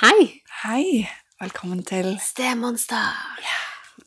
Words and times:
Hei! 0.00 0.42
Hei, 0.62 1.06
velkommen 1.40 1.82
til 1.86 2.16
Stemonster! 2.22 3.14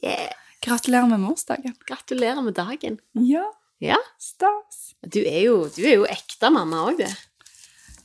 Yeah. 0.04 0.30
Gratulerer 0.66 1.08
med 1.10 1.18
morsdagen. 1.24 1.76
Gratulerer 1.88 2.42
med 2.46 2.54
dagen. 2.58 3.00
Ja, 3.16 3.46
Ja, 3.82 3.96
stas. 4.20 4.94
du 5.14 5.20
er 5.26 5.40
jo, 5.46 5.70
du 5.76 5.82
er 5.88 5.94
jo 6.02 6.06
ekte 6.12 6.50
mamma 6.52 6.82
òg, 6.90 6.98
du. 7.00 7.08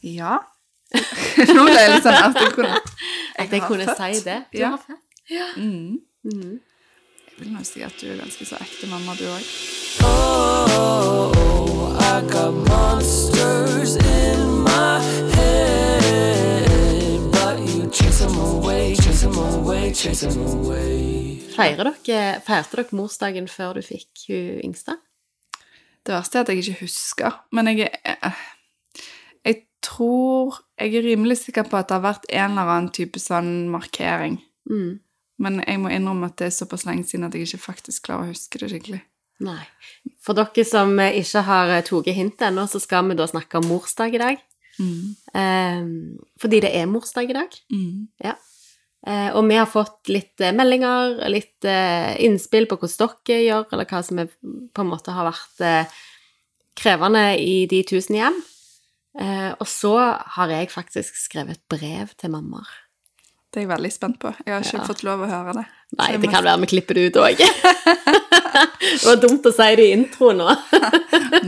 Ja. 0.06 0.36
Nå 1.56 1.64
ble 1.66 1.74
jeg 1.80 1.90
litt 1.96 2.04
sånn 2.06 2.14
at 2.20 2.36
jeg 2.38 2.52
kunne 2.54 2.76
At 3.42 3.50
jeg 3.50 3.62
kunne 3.66 3.86
født. 3.88 3.98
si 4.14 4.20
det. 4.28 4.38
Du 4.52 4.58
Ja. 4.60 4.68
har 4.70 4.78
født. 4.78 5.02
Mm. 5.56 5.98
Mm. 6.30 6.60
Jeg 7.26 7.34
vil 7.40 7.50
nå 7.56 7.64
si 7.66 7.82
at 7.82 7.96
du 8.00 8.06
er 8.12 8.20
ganske 8.22 8.46
så 8.46 8.56
ekte 8.62 8.86
mamma, 8.86 9.14
du 9.18 9.24
òg. 9.26 9.42
Oh, 10.06 11.98
I 11.98 12.22
got 12.30 12.54
monsters 12.68 13.96
in 13.98 14.62
my 14.62 15.00
head, 15.02 15.33
Feirer 21.54 21.92
dere, 22.02 22.40
feirte 22.42 22.80
dere 22.80 22.96
morsdagen 22.98 23.46
før 23.46 23.76
du 23.78 23.82
fikk 23.86 24.24
hun 24.26 24.58
yngste? 24.66 24.96
Det 26.02 26.16
verste 26.16 26.40
er 26.40 26.42
at 26.42 26.50
jeg 26.50 26.64
ikke 26.64 26.80
husker, 26.80 27.36
men 27.54 27.70
jeg 27.70 27.92
er 28.02 28.34
Jeg 29.44 29.56
tror 29.82 30.58
Jeg 30.80 30.94
er 30.94 31.06
rimelig 31.06 31.38
sikker 31.38 31.62
på 31.62 31.76
at 31.78 31.88
det 31.88 31.94
har 31.94 32.02
vært 32.02 32.26
en 32.28 32.50
eller 32.50 32.72
annen 32.74 32.90
type 32.90 33.20
sånn 33.22 33.70
markering. 33.70 34.40
Mm. 34.66 34.98
Men 35.38 35.62
jeg 35.62 35.78
må 35.78 35.92
innrømme 35.94 36.26
at 36.26 36.38
det 36.40 36.46
er 36.48 36.56
såpass 36.56 36.84
lenge 36.88 37.04
siden 37.06 37.28
at 37.28 37.34
jeg 37.34 37.46
ikke 37.46 37.70
faktisk 37.70 38.08
klarer 38.08 38.26
å 38.26 38.32
huske 38.32 38.58
det 38.58 38.72
skikkelig. 38.72 39.02
Nei. 39.46 39.62
For 40.22 40.34
dere 40.34 40.64
som 40.66 40.98
eh, 40.98 41.20
ikke 41.20 41.44
har 41.46 41.70
eh, 41.70 41.84
tatt 41.86 42.10
hintet 42.16 42.48
ennå, 42.48 42.66
så 42.66 42.82
skal 42.82 43.06
vi 43.06 43.14
da 43.18 43.26
snakke 43.30 43.62
om 43.62 43.70
morsdag 43.70 44.14
i 44.18 44.22
dag. 44.22 44.42
Mm. 44.78 45.14
Um, 45.38 46.18
fordi 46.42 46.60
det 46.64 46.74
er 46.74 46.90
morsdag 46.90 47.30
i 47.30 47.38
dag. 47.38 47.54
Mm. 47.70 48.08
Ja. 48.24 48.34
Eh, 49.06 49.28
og 49.36 49.44
vi 49.50 49.58
har 49.60 49.68
fått 49.68 50.08
litt 50.08 50.40
eh, 50.40 50.54
meldinger, 50.56 51.18
litt 51.28 51.66
eh, 51.68 52.14
innspill 52.24 52.64
på 52.70 52.78
hvordan 52.80 53.18
dere 53.28 53.42
gjør, 53.44 53.66
eller 53.76 53.90
hva 53.90 54.00
som 54.06 54.22
er, 54.22 54.30
på 54.72 54.84
en 54.84 54.90
måte 54.90 55.12
har 55.12 55.28
vært 55.28 55.92
krevende 56.74 57.26
i 57.38 57.64
de 57.70 57.82
tusen 57.86 58.16
hjem. 58.18 58.38
Eh, 59.20 59.52
og 59.60 59.68
så 59.70 59.92
har 60.38 60.50
jeg 60.50 60.72
faktisk 60.72 61.18
skrevet 61.20 61.60
brev 61.70 62.16
til 62.18 62.32
mammaer. 62.34 62.70
Det 63.52 63.60
er 63.60 63.66
jeg 63.68 63.70
veldig 63.70 63.92
spent 63.94 64.16
på. 64.18 64.32
Jeg 64.42 64.50
har 64.56 64.64
ikke 64.64 64.80
Ja. 64.80 64.86
fått 64.88 65.04
lov 65.06 65.20
å 65.22 65.28
høre 65.30 65.52
det. 65.60 65.66
Nei, 66.00 66.16
det 66.18 66.30
kan 66.32 66.42
være 66.42 66.60
vi 66.64 66.66
klipper 66.72 66.94
det 66.98 67.04
ut 67.12 67.20
òg. 67.22 67.38
det 68.98 69.04
var 69.06 69.20
dumt 69.22 69.46
å 69.46 69.52
si 69.54 69.68
det 69.78 69.84
i 69.86 69.92
introen 69.94 70.40
nå. 70.42 70.56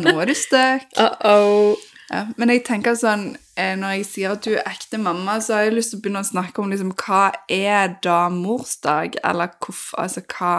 Nå 0.04 0.12
er 0.22 0.30
du 0.30 0.34
støk. 0.38 0.86
Uh-oh. 0.94 1.74
Ja, 2.06 2.26
men 2.38 2.52
jeg 2.52 2.62
tenker 2.66 2.94
sånn, 2.94 3.32
eh, 3.58 3.74
når 3.78 3.96
jeg 3.96 4.06
sier 4.06 4.34
at 4.36 4.44
du 4.46 4.52
er 4.54 4.68
ekte 4.70 4.98
mamma, 5.02 5.40
så 5.42 5.56
har 5.56 5.66
jeg 5.66 5.74
lyst 5.74 5.92
til 5.92 5.98
å 5.98 6.04
begynne 6.04 6.22
å 6.22 6.28
snakke 6.28 6.62
om 6.62 6.70
liksom, 6.70 6.92
hva 7.02 7.32
er 7.50 7.96
da 8.04 8.26
morsdag, 8.30 9.18
eller 9.26 9.50
hvorfor, 9.58 10.04
altså 10.04 10.22
hva 10.30 10.52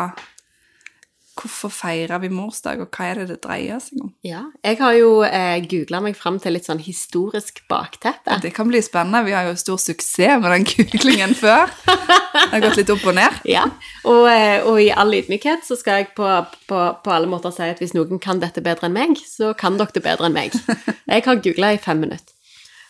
Hvorfor 1.37 1.71
feirer 1.71 2.19
vi 2.23 2.29
morsdag, 2.33 2.81
og 2.81 2.95
hva 2.95 3.09
er 3.11 3.21
det 3.21 3.27
det 3.29 3.37
dreier 3.43 3.81
seg 3.83 4.01
om? 4.01 4.11
Ja, 4.25 4.43
jeg 4.65 4.79
har 4.81 4.95
jo 4.97 5.09
eh, 5.27 5.59
googla 5.69 6.01
meg 6.03 6.17
fram 6.17 6.39
til 6.41 6.55
litt 6.57 6.67
sånn 6.67 6.81
historisk 6.81 7.61
bakteppe. 7.69 8.39
Det 8.43 8.53
kan 8.55 8.69
bli 8.71 8.81
spennende. 8.85 9.21
Vi 9.27 9.35
har 9.37 9.49
jo 9.49 9.57
stor 9.59 9.81
suksess 9.81 10.41
med 10.41 10.49
den 10.55 10.65
googlingen 10.67 11.35
før. 11.37 11.69
Det 11.85 12.47
har 12.53 12.63
gått 12.63 12.79
litt 12.81 12.93
opp 12.93 13.05
og 13.05 13.17
ned. 13.17 13.41
Ja, 13.57 13.63
og, 14.07 14.25
eh, 14.31 14.65
og 14.67 14.81
i 14.81 14.89
all 14.91 15.13
ydmykhet 15.15 15.65
så 15.67 15.77
skal 15.79 16.01
jeg 16.01 16.11
på, 16.17 16.25
på, 16.69 16.81
på 17.03 17.13
alle 17.13 17.29
måter 17.29 17.53
si 17.53 17.67
at 17.67 17.79
hvis 17.81 17.95
noen 17.95 18.21
kan 18.23 18.41
dette 18.41 18.63
bedre 18.65 18.89
enn 18.89 18.97
meg, 18.97 19.21
så 19.23 19.53
kan 19.57 19.77
dere 19.79 19.93
det 19.95 20.03
bedre 20.05 20.29
enn 20.29 20.35
meg. 20.35 20.57
Jeg 21.07 21.23
har 21.25 21.39
googla 21.43 21.71
i 21.75 21.79
fem 21.81 22.01
minutter. 22.03 22.33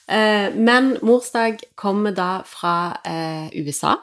Eh, 0.07 0.53
men 0.55 0.95
morsdag 1.05 1.61
kommer 1.75 2.15
da 2.15 2.41
fra 2.47 2.97
eh, 3.05 3.51
USA. 3.59 3.97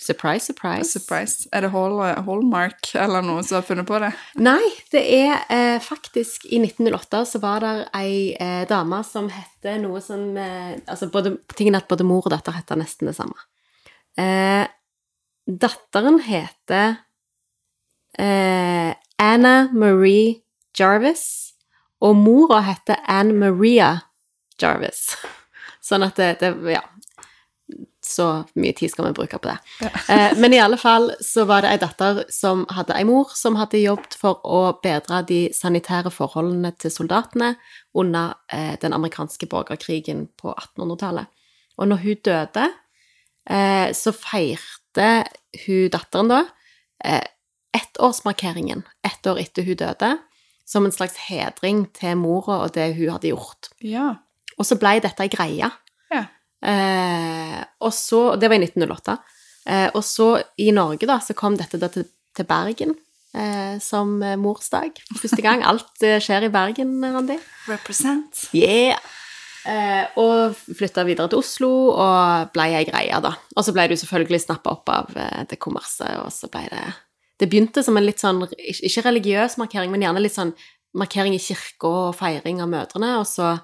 Surprise, 0.00 0.44
surprise. 0.44 0.90
Surprise. 0.90 1.48
Er 1.52 1.60
det 1.64 1.70
Hall, 1.70 1.94
Hallmark 2.26 2.90
eller 2.98 3.22
noe 3.22 3.44
som 3.46 3.60
har 3.60 3.66
funnet 3.66 3.86
på 3.86 4.00
det? 4.02 4.10
Nei, 4.42 4.62
det 4.92 5.02
er 5.16 5.44
eh, 5.48 5.76
faktisk 5.82 6.48
I 6.50 6.58
1908 6.60 7.22
så 7.30 7.40
var 7.40 7.62
det 7.62 7.74
ei 7.96 8.34
eh, 8.34 8.64
dame 8.68 9.00
som 9.06 9.30
hette 9.32 9.76
noe 9.80 10.02
som 10.04 10.34
eh, 10.36 10.74
Altså, 10.90 11.08
både, 11.14 11.36
tingen 11.54 11.78
er 11.78 11.84
at 11.84 11.90
både 11.90 12.06
mor 12.06 12.26
og 12.26 12.34
datter 12.34 12.56
heter 12.56 12.80
nesten 12.80 13.08
det 13.08 13.16
samme. 13.16 13.38
Eh, 14.18 14.66
datteren 15.46 16.18
heter 16.26 16.98
eh, 18.18 18.90
Anna 19.22 19.54
Marie 19.72 20.42
Jarvis, 20.74 21.54
og 22.02 22.18
mora 22.18 22.60
heter 22.66 22.98
Anne 23.06 23.32
Maria 23.38 23.94
Jarvis. 24.60 25.14
Sånn 25.86 26.04
at 26.06 26.18
det, 26.18 26.34
det 26.42 26.52
Ja. 26.74 26.82
Så 28.04 28.26
mye 28.60 28.74
tid 28.76 28.92
skal 28.92 29.08
vi 29.08 29.14
bruke 29.16 29.38
på 29.40 29.48
det. 29.48 29.56
Eh, 30.12 30.34
men 30.36 30.52
i 30.52 30.60
alle 30.60 30.76
fall 30.76 31.08
så 31.24 31.46
var 31.48 31.64
det 31.64 31.70
ei 31.72 31.80
datter 31.80 32.20
som 32.32 32.66
hadde 32.74 32.96
ei 32.98 33.06
mor 33.08 33.30
som 33.32 33.56
hadde 33.56 33.80
jobbet 33.80 34.16
for 34.20 34.42
å 34.44 34.74
bedre 34.84 35.22
de 35.24 35.40
sanitære 35.56 36.12
forholdene 36.12 36.74
til 36.76 36.92
soldatene 36.92 37.54
under 37.96 38.36
eh, 38.52 38.74
den 38.82 38.92
amerikanske 38.92 39.48
borgerkrigen 39.48 40.26
på 40.36 40.52
1800-tallet. 40.52 41.32
Og 41.80 41.88
når 41.90 42.02
hun 42.04 42.20
døde, 42.28 42.66
eh, 43.48 43.88
så 43.96 44.12
feirte 44.12 45.08
hun 45.64 45.88
datteren 45.94 46.30
da 46.30 46.44
ettårsmarkeringen 47.74 48.84
ett 49.02 49.26
år 49.26 49.40
etter 49.42 49.66
hun 49.66 49.76
døde, 49.80 50.10
som 50.64 50.86
en 50.86 50.94
slags 50.94 51.16
hedring 51.26 51.84
til 51.96 52.16
mora 52.16 52.62
og 52.64 52.74
det 52.76 52.94
hun 52.96 53.10
hadde 53.12 53.32
gjort. 53.32 53.72
Ja. 53.84 54.14
Og 54.58 54.68
så 54.68 54.78
blei 54.80 54.96
dette 55.04 55.24
ei 55.24 55.32
greie. 55.32 55.70
Ja. 56.12 56.22
Eh, 56.64 57.60
og 57.84 57.92
så, 57.92 58.36
Det 58.40 58.48
var 58.48 58.56
i 58.56 58.66
1908. 58.66 59.18
Eh, 59.66 59.88
og 59.94 60.04
så 60.04 60.28
i 60.60 60.70
Norge 60.72 61.08
da, 61.08 61.18
så 61.20 61.36
kom 61.36 61.58
dette 61.60 61.80
da 61.80 61.90
til, 61.92 62.06
til 62.36 62.48
Bergen 62.48 62.94
eh, 63.34 63.76
som 63.84 64.16
morsdag. 64.20 65.02
Første 65.20 65.42
gang. 65.44 65.64
Alt 65.66 66.04
eh, 66.04 66.20
skjer 66.22 66.48
i 66.48 66.54
Bergen, 66.54 66.96
Randi. 67.04 67.38
Represent. 67.68 68.48
Yeah! 68.56 68.98
Eh, 69.64 70.04
og 70.20 70.52
flytta 70.76 71.06
videre 71.08 71.30
til 71.32 71.40
Oslo 71.40 71.70
og 71.88 72.50
ble 72.52 72.66
ei 72.76 72.84
greie, 72.84 73.16
da. 73.24 73.32
Og 73.56 73.64
så 73.64 73.72
ble 73.72 73.86
du 73.88 73.96
selvfølgelig 73.96 74.42
snappa 74.42 74.74
opp 74.76 74.90
av 74.92 75.14
eh, 75.16 75.46
det 75.48 75.56
kommerset, 75.56 76.18
og 76.20 76.28
så 76.34 76.50
ble 76.52 76.66
det 76.68 76.84
Det 77.40 77.48
begynte 77.50 77.82
som 77.82 77.96
en 77.96 78.04
litt 78.04 78.20
sånn 78.20 78.44
ikke 78.44 79.08
religiøs 79.08 79.56
markering, 79.58 79.90
men 79.90 80.04
gjerne 80.04 80.20
litt 80.20 80.36
sånn 80.36 80.52
markering 80.94 81.34
i 81.34 81.40
kirka 81.42 81.88
og 81.88 82.14
feiring 82.14 82.60
av 82.62 82.68
mødrene, 82.70 83.16
og 83.18 83.26
så 83.26 83.56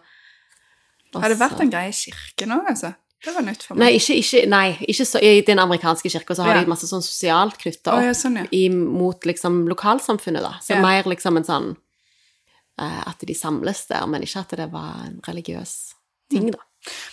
og 1.15 1.23
Har 1.23 1.29
det 1.33 1.39
vært 1.41 1.61
en 1.61 1.71
greie 1.71 1.89
i 1.91 1.97
kirken 1.97 2.53
òg, 2.57 2.67
altså? 2.71 2.95
Det 3.25 3.35
var 3.35 3.43
nytt 3.45 3.63
for 3.67 3.77
Nei, 3.77 3.91
meg. 3.91 4.01
ikke, 4.01 4.15
ikke, 4.17 4.47
nei, 4.49 4.69
ikke 4.89 5.05
så, 5.05 5.21
I 5.21 5.43
den 5.45 5.59
amerikanske 5.61 6.09
kirka 6.09 6.35
så 6.35 6.43
har 6.47 6.55
Ja. 6.57 6.63
de 6.65 6.71
masse 6.73 6.87
sånn 6.89 7.03
sosialt 7.05 7.59
knytta 7.61 7.93
opp 7.93 7.99
opp 7.99 8.05
ja, 8.07 8.15
sånn, 8.17 8.37
ja. 8.41 8.71
mot 8.73 9.21
liksom 9.29 9.67
lokalsamfunnet, 9.69 10.41
da. 10.41 10.55
Så 10.65 10.81
mer 10.81 11.05
liksom 11.05 11.37
en 11.37 11.45
sånn 11.45 11.77
uh, 12.81 13.03
At 13.11 13.19
de 13.21 13.35
samles 13.35 13.87
der, 13.91 14.07
men 14.07 14.23
ikke 14.25 14.41
at 14.41 14.49
det 14.57 14.71
var 14.73 15.05
en 15.07 15.21
religiøs 15.27 15.95
ting, 16.31 16.47
Mm. 16.49 16.53
da. 16.53 16.59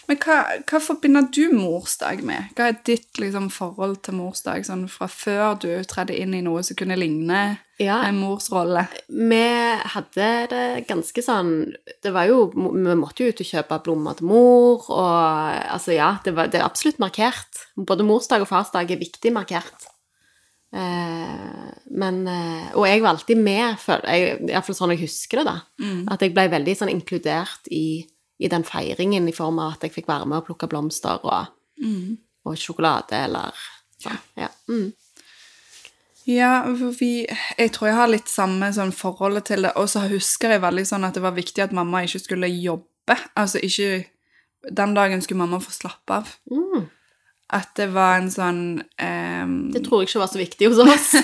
Men 0.08 0.20
hva, 0.24 0.36
hva 0.64 0.80
forbinder 0.80 1.26
du 1.36 1.50
morsdag 1.52 2.22
med? 2.26 2.54
Hva 2.56 2.70
er 2.72 2.78
ditt 2.88 3.20
liksom, 3.20 3.50
forhold 3.52 3.98
til 4.06 4.16
morsdag, 4.16 4.64
sånn 4.68 4.86
fra 4.92 5.10
før 5.12 5.58
du 5.60 5.70
tredde 5.90 6.16
inn 6.16 6.36
i 6.38 6.44
noe 6.46 6.64
som 6.64 6.78
kunne 6.80 6.96
ligne 6.96 7.42
Ja, 7.84 8.00
en 8.08 8.22
mors 8.22 8.48
rolle? 8.54 8.86
vi 9.12 9.42
hadde 9.94 10.30
det 10.54 10.64
ganske 10.88 11.22
sånn 11.22 11.52
Det 12.04 12.14
var 12.16 12.26
jo 12.32 12.48
Vi 12.56 12.96
måtte 12.98 13.26
jo 13.28 13.34
ut 13.36 13.44
og 13.44 13.52
kjøpe 13.52 13.82
blomster 13.84 14.22
til 14.22 14.32
mor, 14.32 14.88
og 14.88 15.12
altså, 15.76 15.92
ja, 15.98 16.14
det, 16.24 16.34
var, 16.38 16.48
det 16.48 16.62
er 16.62 16.66
absolutt 16.70 17.04
markert. 17.04 17.68
Både 17.76 18.08
morsdag 18.08 18.48
og 18.48 18.50
farsdag 18.50 18.96
er 18.96 19.04
viktig 19.04 19.36
markert. 19.36 19.92
Eh, 20.72 21.68
men 21.96 22.24
eh, 22.28 22.72
Og 22.76 22.88
jeg 22.88 23.02
var 23.04 23.16
alltid 23.16 23.40
med, 23.40 23.78
iallfall 23.88 24.76
sånn 24.76 24.94
jeg 24.96 25.04
husker 25.06 25.42
det, 25.42 25.52
da. 25.52 25.58
Mm. 25.84 26.02
At 26.12 26.24
jeg 26.24 26.34
ble 26.36 26.48
veldig 26.52 26.76
sånn 26.80 26.92
inkludert 26.92 27.68
i, 27.72 28.06
i 28.40 28.48
den 28.52 28.64
feiringen, 28.68 29.28
i 29.30 29.34
form 29.36 29.60
av 29.60 29.74
at 29.78 29.84
jeg 29.88 29.94
fikk 29.96 30.08
være 30.12 30.26
med 30.30 30.38
og 30.42 30.46
plukke 30.52 30.68
blomster 30.70 31.20
og, 31.26 31.54
Mm. 31.82 32.18
og 32.46 32.56
sjokolade 32.58 33.14
eller 33.28 33.54
sånn. 34.02 34.18
Ja. 34.38 34.48
Mm. 34.70 34.94
Ja, 36.28 36.64
vi, 37.00 37.26
jeg 37.58 37.72
tror 37.72 37.88
jeg 37.88 37.96
har 37.96 38.10
litt 38.12 38.28
samme 38.28 38.68
sånn 38.76 38.92
forholdet 38.92 39.46
til 39.48 39.64
det. 39.64 39.72
Og 39.80 39.88
så 39.88 40.02
husker 40.12 40.52
jeg 40.56 40.64
veldig 40.64 40.84
sånn 40.90 41.06
at 41.08 41.16
det 41.16 41.24
var 41.24 41.36
viktig 41.38 41.64
at 41.64 41.76
mamma 41.76 42.02
ikke 42.04 42.20
skulle 42.20 42.50
jobbe. 42.52 43.16
Altså 43.40 43.62
ikke 43.64 44.06
Den 44.76 44.94
dagen 44.98 45.22
skulle 45.24 45.40
mamma 45.40 45.62
få 45.64 45.72
slappe 45.72 46.12
av. 46.18 46.34
Mm. 46.52 46.90
At 47.56 47.70
det 47.80 47.86
var 47.94 48.18
en 48.20 48.28
sånn 48.34 48.82
um... 48.82 49.54
Det 49.72 49.86
tror 49.86 50.02
jeg 50.02 50.10
ikke 50.10 50.20
var 50.26 50.32
så 50.34 50.42
viktig 50.42 50.68
hos 50.74 50.82
oss. 50.84 51.14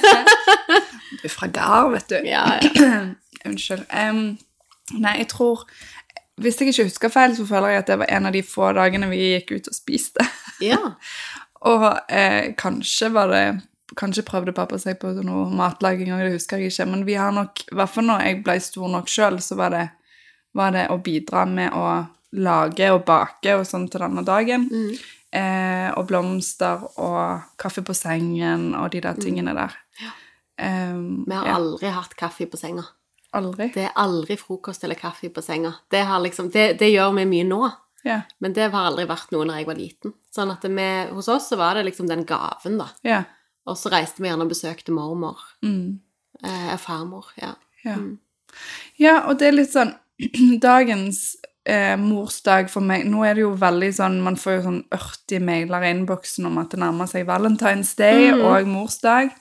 Du 1.23 1.27
er 1.27 1.31
fra 1.31 1.47
gard, 1.47 1.91
vet 1.93 2.07
du. 2.09 2.15
ja, 2.27 2.45
ja. 2.63 3.01
Unnskyld. 3.47 3.83
Um, 3.91 4.37
nei, 4.97 5.17
jeg 5.21 5.27
tror 5.31 5.61
Hvis 6.41 6.57
jeg 6.59 6.71
ikke 6.71 6.87
husker 6.87 7.13
feil, 7.13 7.35
så 7.37 7.45
føler 7.45 7.75
jeg 7.75 7.83
at 7.83 7.91
det 7.91 7.99
var 8.01 8.09
en 8.09 8.29
av 8.29 8.33
de 8.33 8.41
få 8.45 8.71
dagene 8.73 9.09
vi 9.11 9.21
gikk 9.35 9.53
ut 9.57 9.69
og 9.71 9.77
spiste. 9.77 10.25
ja. 10.61 10.81
Og 11.63 11.85
eh, 12.11 12.53
kanskje 12.59 13.07
var 13.15 13.29
det 13.31 13.43
Kanskje 13.95 14.23
prøvde 14.25 14.55
pappa 14.57 14.75
seg 14.81 14.97
på 14.97 15.11
noe 15.21 15.45
matlaging, 15.53 16.09
og 16.15 16.23
det 16.23 16.31
husker 16.33 16.57
jeg 16.57 16.71
ikke. 16.71 16.87
Men 16.89 17.03
vi 17.05 17.13
har 17.13 17.29
nok, 17.35 17.61
i 17.67 17.75
hvert 17.77 17.91
fall 17.93 18.07
når 18.07 18.23
jeg 18.25 18.39
ble 18.47 18.55
stor 18.65 18.89
nok 18.89 19.11
sjøl, 19.11 19.37
så 19.43 19.57
var 19.59 19.69
det, 19.69 19.83
var 20.57 20.73
det 20.73 20.87
å 20.89 20.97
bidra 21.03 21.43
med 21.45 21.75
å 21.77 21.83
lage 22.41 22.87
og 22.95 23.03
bake 23.05 23.53
og 23.53 23.67
sånn 23.69 23.85
til 23.93 24.01
denne 24.01 24.23
dagen. 24.25 24.65
Mm. 24.71 24.95
Eh, 25.37 25.89
og 25.93 26.07
blomster 26.09 26.81
og 27.03 27.45
kaffe 27.61 27.83
på 27.85 27.93
sengen 27.93 28.71
og 28.79 28.89
de 28.95 29.03
der 29.05 29.21
tingene 29.21 29.53
der. 29.59 29.77
Um, 30.57 31.23
Vi 31.27 31.33
har 31.37 31.47
ja, 31.51 31.59
aldri 31.59 31.93
hatt 31.93 32.17
kaffe 32.17 32.49
på 32.49 32.57
senga. 32.57 32.87
Aldri. 33.39 33.69
Det 33.73 33.83
er 33.87 33.95
aldri 34.01 34.37
frokost 34.39 34.83
eller 34.83 34.95
kaffe 34.99 35.29
på 35.33 35.41
senga. 35.43 35.73
Det, 35.91 36.01
liksom, 36.23 36.49
det, 36.53 36.65
det 36.79 36.91
gjør 36.93 37.13
vi 37.19 37.25
mye 37.29 37.47
nå, 37.49 37.61
Ja, 38.03 38.21
men 38.43 38.51
det 38.53 38.65
har 38.73 38.89
aldri 38.89 39.05
vært 39.07 39.31
noe 39.31 39.45
når 39.47 39.61
jeg 39.61 39.67
var 39.69 39.77
liten. 39.79 40.13
Sånn 40.35 40.51
at 40.51 40.65
vi, 40.67 40.87
hos 41.13 41.29
oss 41.31 41.47
så 41.53 41.55
var 41.57 41.75
det 41.79 41.85
liksom 41.87 42.07
den 42.09 42.25
gaven, 42.27 42.77
da. 42.81 42.89
ja. 43.07 43.23
Og 43.65 43.77
så 43.79 43.87
reiste 43.93 44.19
vi 44.19 44.27
gjerne 44.27 44.43
og 44.43 44.49
besøkte 44.51 44.91
mormor. 44.91 45.39
Mm. 45.63 45.99
Eh, 46.43 46.73
farmor, 46.83 47.29
ja. 47.39 47.53
Ja. 47.85 47.95
Mm. 47.95 48.17
ja, 48.99 49.13
og 49.29 49.37
det 49.39 49.47
er 49.47 49.55
litt 49.55 49.71
sånn 49.71 49.93
Dagens 50.63 51.35
eh, 51.65 51.95
morsdag 51.99 52.69
for 52.71 52.83
meg 52.85 53.05
Nå 53.09 53.23
er 53.27 53.35
det 53.37 53.43
jo 53.43 53.49
veldig 53.59 53.89
sånn 53.95 54.19
Man 54.23 54.37
får 54.39 54.53
jo 54.57 54.61
sånn 54.67 54.77
80 54.93 55.41
mailer 55.43 55.83
i 55.83 55.89
innboksen 55.95 56.47
om 56.47 56.59
at 56.61 56.71
det 56.75 56.79
nærmer 56.83 57.09
seg 57.11 57.25
Valentine's 57.27 57.91
Day 57.99 58.29
Mm. 58.33 58.43
og 58.47 58.67
morsdag. 58.71 59.31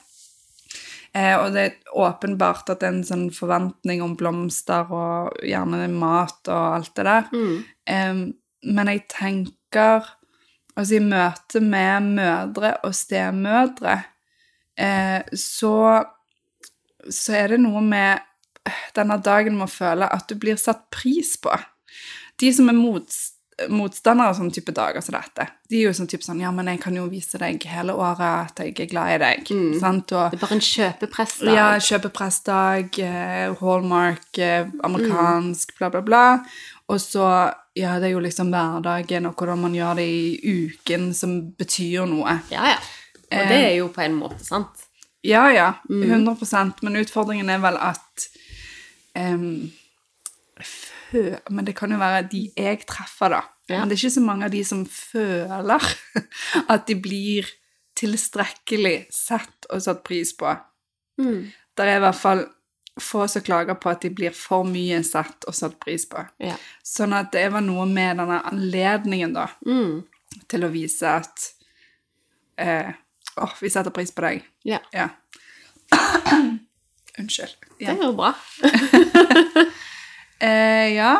Eh, 1.13 1.35
og 1.37 1.53
det 1.53 1.63
er 1.63 1.93
åpenbart 1.93 2.71
at 2.73 2.81
det 2.81 2.87
er 2.89 2.95
en 2.95 3.05
sånn 3.05 3.27
forventning 3.33 4.01
om 4.01 4.15
blomster 4.17 4.89
og 4.89 5.37
gjerne 5.45 5.85
mat 5.93 6.49
og 6.49 6.79
alt 6.79 6.93
det 6.97 7.05
der. 7.05 7.29
Mm. 7.33 7.55
Eh, 7.85 8.23
men 8.73 8.93
jeg 8.93 9.07
tenker 9.11 10.11
Altså, 10.73 10.95
i 10.97 11.05
møte 11.05 11.59
med 11.61 12.07
mødre 12.15 12.71
og 12.81 12.95
stemødre, 12.97 13.99
eh, 14.77 15.21
så 15.37 16.03
Så 17.11 17.33
er 17.35 17.47
det 17.47 17.59
noe 17.59 17.81
med 17.83 18.21
eh, 18.65 18.71
denne 18.95 19.17
dagen 19.21 19.57
med 19.57 19.67
å 19.67 19.73
føle 19.73 20.07
at 20.07 20.29
du 20.29 20.35
blir 20.39 20.55
satt 20.55 20.89
pris 20.89 21.35
på. 21.37 21.51
De 22.39 22.53
som 22.53 22.69
er 22.69 22.73
mots, 22.73 23.32
motstandere 23.69 24.33
sånne 24.37 24.53
type 24.55 24.73
dager 24.75 25.03
som 25.05 25.15
dette, 25.15 25.45
de 25.69 25.79
er 25.79 25.87
jo 25.87 25.93
sånn 25.97 26.09
type 26.09 26.25
sånn 26.25 26.41
Ja, 26.41 26.51
men 26.51 26.69
jeg 26.71 26.79
kan 26.81 26.95
jo 26.97 27.05
vise 27.11 27.37
deg 27.41 27.63
hele 27.69 27.93
året 27.93 28.23
at 28.23 28.61
jeg 28.63 28.73
er 28.79 28.89
glad 28.89 29.13
i 29.13 29.19
deg. 29.21 29.49
Mm. 29.49 29.73
Sant? 29.79 30.11
Og 30.11 30.31
Det 30.31 30.39
er 30.39 30.43
bare 30.45 30.57
en 30.57 30.63
kjøpepressdag. 30.67 31.53
ja, 31.55 31.67
kjøpepressdag, 31.79 32.99
eh, 32.99 33.53
Hallmark, 33.61 34.37
eh, 34.37 34.65
amerikansk, 34.83 35.77
bla, 35.77 35.89
bla, 35.89 36.01
bla. 36.01 36.23
Og 36.89 36.99
så, 36.99 37.53
ja, 37.75 37.99
det 37.99 38.09
er 38.09 38.15
jo 38.15 38.23
liksom 38.25 38.51
hverdagen 38.53 39.25
og 39.29 39.35
hvordan 39.35 39.61
man 39.61 39.77
gjør 39.77 39.95
det 40.01 40.07
i 40.07 40.39
uken 40.43 41.13
som 41.13 41.37
betyr 41.57 42.05
noe. 42.09 42.39
ja, 42.51 42.73
ja. 42.73 42.81
Og 43.33 43.47
det 43.49 43.61
er 43.65 43.75
jo 43.79 43.87
på 43.89 44.01
en 44.03 44.13
måte 44.13 44.43
sant. 44.45 44.83
Ja, 45.25 45.47
ja, 45.49 45.73
100% 45.89 46.83
men 46.83 46.99
utfordringen 46.99 47.49
er 47.49 47.61
vel 47.63 47.77
at 47.81 48.27
em, 49.15 49.71
Men 51.49 51.65
det 51.65 51.75
kan 51.77 51.91
jo 51.93 51.97
være 52.01 52.23
de 52.31 52.45
jeg 52.57 52.85
treffer, 52.89 53.29
da. 53.37 53.41
Ja. 53.69 53.79
Men 53.79 53.89
det 53.89 53.95
er 53.97 54.01
ikke 54.03 54.15
så 54.17 54.23
mange 54.25 54.45
av 54.45 54.51
de 54.51 54.63
som 54.67 54.85
føler 54.89 55.85
at 56.73 56.87
de 56.87 56.95
blir 56.99 57.47
tilstrekkelig 57.95 59.05
sett 59.13 59.67
og 59.69 59.81
satt 59.85 60.01
pris 60.03 60.33
på. 60.37 60.49
Mm. 61.21 61.51
Det 61.77 61.85
er 61.87 61.97
i 61.99 62.03
hvert 62.03 62.17
fall 62.19 62.43
få 63.01 63.23
som 63.31 63.41
klager 63.45 63.77
på 63.81 63.89
at 63.89 64.01
de 64.05 64.09
blir 64.13 64.33
for 64.37 64.65
mye 64.69 64.99
sett 65.05 65.45
og 65.49 65.55
satt 65.57 65.79
pris 65.81 66.03
på. 66.09 66.21
Ja. 66.43 66.57
Sånn 66.85 67.13
at 67.17 67.31
det 67.33 67.47
var 67.53 67.63
noe 67.65 67.85
med 67.89 68.19
denne 68.21 68.41
anledningen 68.51 69.33
da, 69.37 69.47
Mm. 69.65 70.03
til 70.49 70.65
å 70.65 70.69
vise 70.73 71.07
at 71.21 71.47
eh, 72.57 72.91
Åh, 73.37 73.53
vi 73.61 73.69
setter 73.73 73.89
pris 73.89 74.11
på 74.13 74.21
deg. 74.27 74.43
ja. 74.63 74.77
Ja. 74.93 75.07
Unnskyld. 77.19 77.55
Det 77.79 77.85
Ja. 77.85 77.93
Det 77.93 77.99
går 78.01 78.13
bra. 78.17 78.33
Eh, 80.43 80.93
ja. 80.97 81.13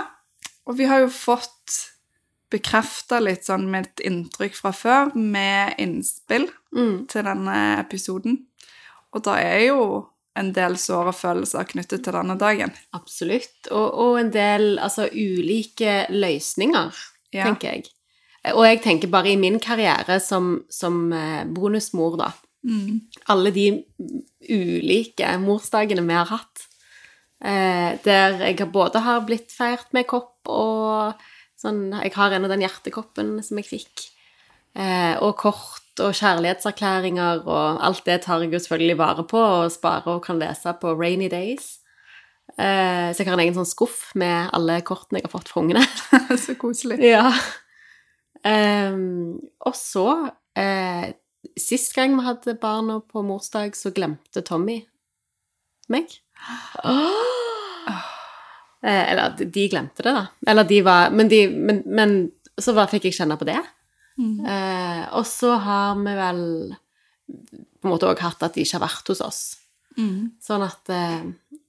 Og 0.67 0.77
vi 0.79 0.87
har 0.89 1.03
jo 1.03 1.09
fått 1.11 1.79
bekrefta 2.53 3.17
litt 3.23 3.47
sånn 3.47 3.65
mitt 3.71 4.01
inntrykk 4.05 4.55
fra 4.59 4.71
før, 4.75 5.13
med 5.15 5.73
innspill 5.81 6.49
Mm. 6.73 7.07
til 7.07 7.23
denne 7.23 7.55
episoden. 7.79 8.37
Og 9.13 9.23
da 9.23 9.35
er 9.37 9.67
jo 9.67 10.07
en 10.35 10.51
del 10.53 10.73
såre 10.81 11.13
følelser 11.13 11.65
knyttet 11.69 12.03
til 12.03 12.13
denne 12.13 12.35
dagen. 12.37 12.71
Absolutt. 12.93 13.67
Og, 13.71 13.93
og 13.93 14.19
en 14.19 14.31
del 14.33 14.79
altså, 14.79 15.07
ulike 15.13 16.07
løsninger, 16.09 16.93
Ja. 17.33 17.43
tenker 17.45 17.71
jeg. 17.73 17.85
Og 18.53 18.65
jeg 18.65 18.81
tenker 18.83 19.07
bare 19.09 19.29
i 19.31 19.35
min 19.39 19.59
karriere 19.59 20.19
som, 20.19 20.65
som 20.69 21.13
eh, 21.13 21.45
bonusmor, 21.45 22.17
da. 22.17 22.31
Mm. 22.65 23.01
Alle 23.29 23.51
de 23.51 23.83
ulike 24.49 25.37
morsdagene 25.39 26.01
vi 26.07 26.13
har 26.17 26.25
hatt. 26.31 26.67
Eh, 27.43 27.99
der 28.05 28.39
jeg 28.39 28.71
både 28.71 29.01
har 29.03 29.23
blitt 29.27 29.51
feirt 29.51 29.89
med 29.91 30.07
kopp 30.07 30.47
og 30.47 31.19
sånn 31.59 31.91
Jeg 31.91 32.13
har 32.15 32.31
en 32.31 32.45
av 32.47 32.51
den 32.51 32.63
hjertekoppen 32.63 33.35
som 33.43 33.59
jeg 33.59 33.67
fikk. 33.67 34.07
Eh, 34.73 35.15
og 35.21 35.35
kort 35.41 36.01
og 36.01 36.15
kjærlighetserklæringer 36.17 37.43
og 37.45 37.83
alt 37.85 38.03
det 38.07 38.23
tar 38.23 38.41
jeg 38.41 38.55
jo 38.55 38.61
selvfølgelig 38.63 38.97
vare 38.97 39.25
på 39.29 39.39
og 39.39 39.71
sparer 39.71 40.15
og 40.15 40.23
kan 40.25 40.39
lese 40.41 40.73
på 40.81 40.95
rainy 40.97 41.29
days. 41.29 41.83
Eh, 42.57 43.11
så 43.13 43.21
jeg 43.21 43.27
har 43.27 43.37
en 43.37 43.43
egen 43.43 43.57
sånn 43.57 43.69
skuff 43.69 44.11
med 44.19 44.49
alle 44.53 44.79
kortene 44.85 45.21
jeg 45.21 45.27
har 45.27 45.35
fått 45.35 45.51
fra 45.53 45.63
ungene. 45.63 45.83
Så 46.43 46.57
koselig. 46.59 46.99
Ja. 47.05 47.31
Ehm, 48.43 49.39
og 49.63 49.75
så 49.79 50.07
eh, 50.59 51.13
Sist 51.59 51.93
gang 51.95 52.15
vi 52.17 52.23
hadde 52.25 52.55
barna 52.59 52.97
på 53.03 53.21
morsdag, 53.23 53.75
så 53.75 53.91
glemte 53.93 54.41
Tommy 54.47 54.77
meg. 55.91 56.07
Eh, 58.83 59.11
eller 59.13 59.29
de- 59.37 59.45
de 59.45 59.69
glemte 59.71 60.03
det, 60.03 60.11
da. 60.11 60.25
Eller 60.47 60.63
de 60.67 60.81
var 60.83 61.09
Men, 61.11 61.29
de, 61.31 61.47
men, 61.47 61.77
men 61.85 62.31
så 62.59 62.73
bare 62.75 62.89
fikk 62.91 63.05
jeg 63.07 63.13
kjenne 63.15 63.37
på 63.39 63.45
det. 63.47 63.61
Mm. 64.19 64.45
Eh, 64.45 65.05
og 65.15 65.23
så 65.25 65.53
har 65.57 65.95
vi 65.95 66.15
vel 66.17 66.41
på 67.79 67.87
en 67.87 67.93
måte 67.93 68.09
òg 68.11 68.19
hatt 68.19 68.43
at 68.43 68.53
de 68.57 68.61
ikke 68.65 68.75
har 68.81 68.83
vært 68.89 69.07
hos 69.13 69.21
oss. 69.23 69.39
Mm. 69.97 70.33
Sånn 70.43 70.65
at 70.67 70.89
eh, 70.91 71.23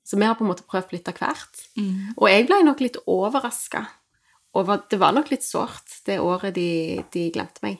Så 0.04 0.18
vi 0.18 0.26
har 0.26 0.34
på 0.34 0.42
en 0.44 0.50
måte 0.50 0.66
prøvd 0.66 0.90
litt 0.96 1.06
av 1.08 1.14
hvert. 1.20 1.62
Mm. 1.78 2.16
Og 2.18 2.26
jeg 2.28 2.48
ble 2.50 2.58
nok 2.66 2.80
litt 2.82 2.98
overraska 3.06 3.84
over 4.54 4.82
Det 4.90 4.98
var 4.98 5.12
nok 5.14 5.30
litt 5.30 5.42
sårt 5.46 6.00
det 6.06 6.18
året 6.18 6.54
de, 6.58 6.98
de 7.14 7.28
glemte 7.30 7.62
meg. 7.62 7.78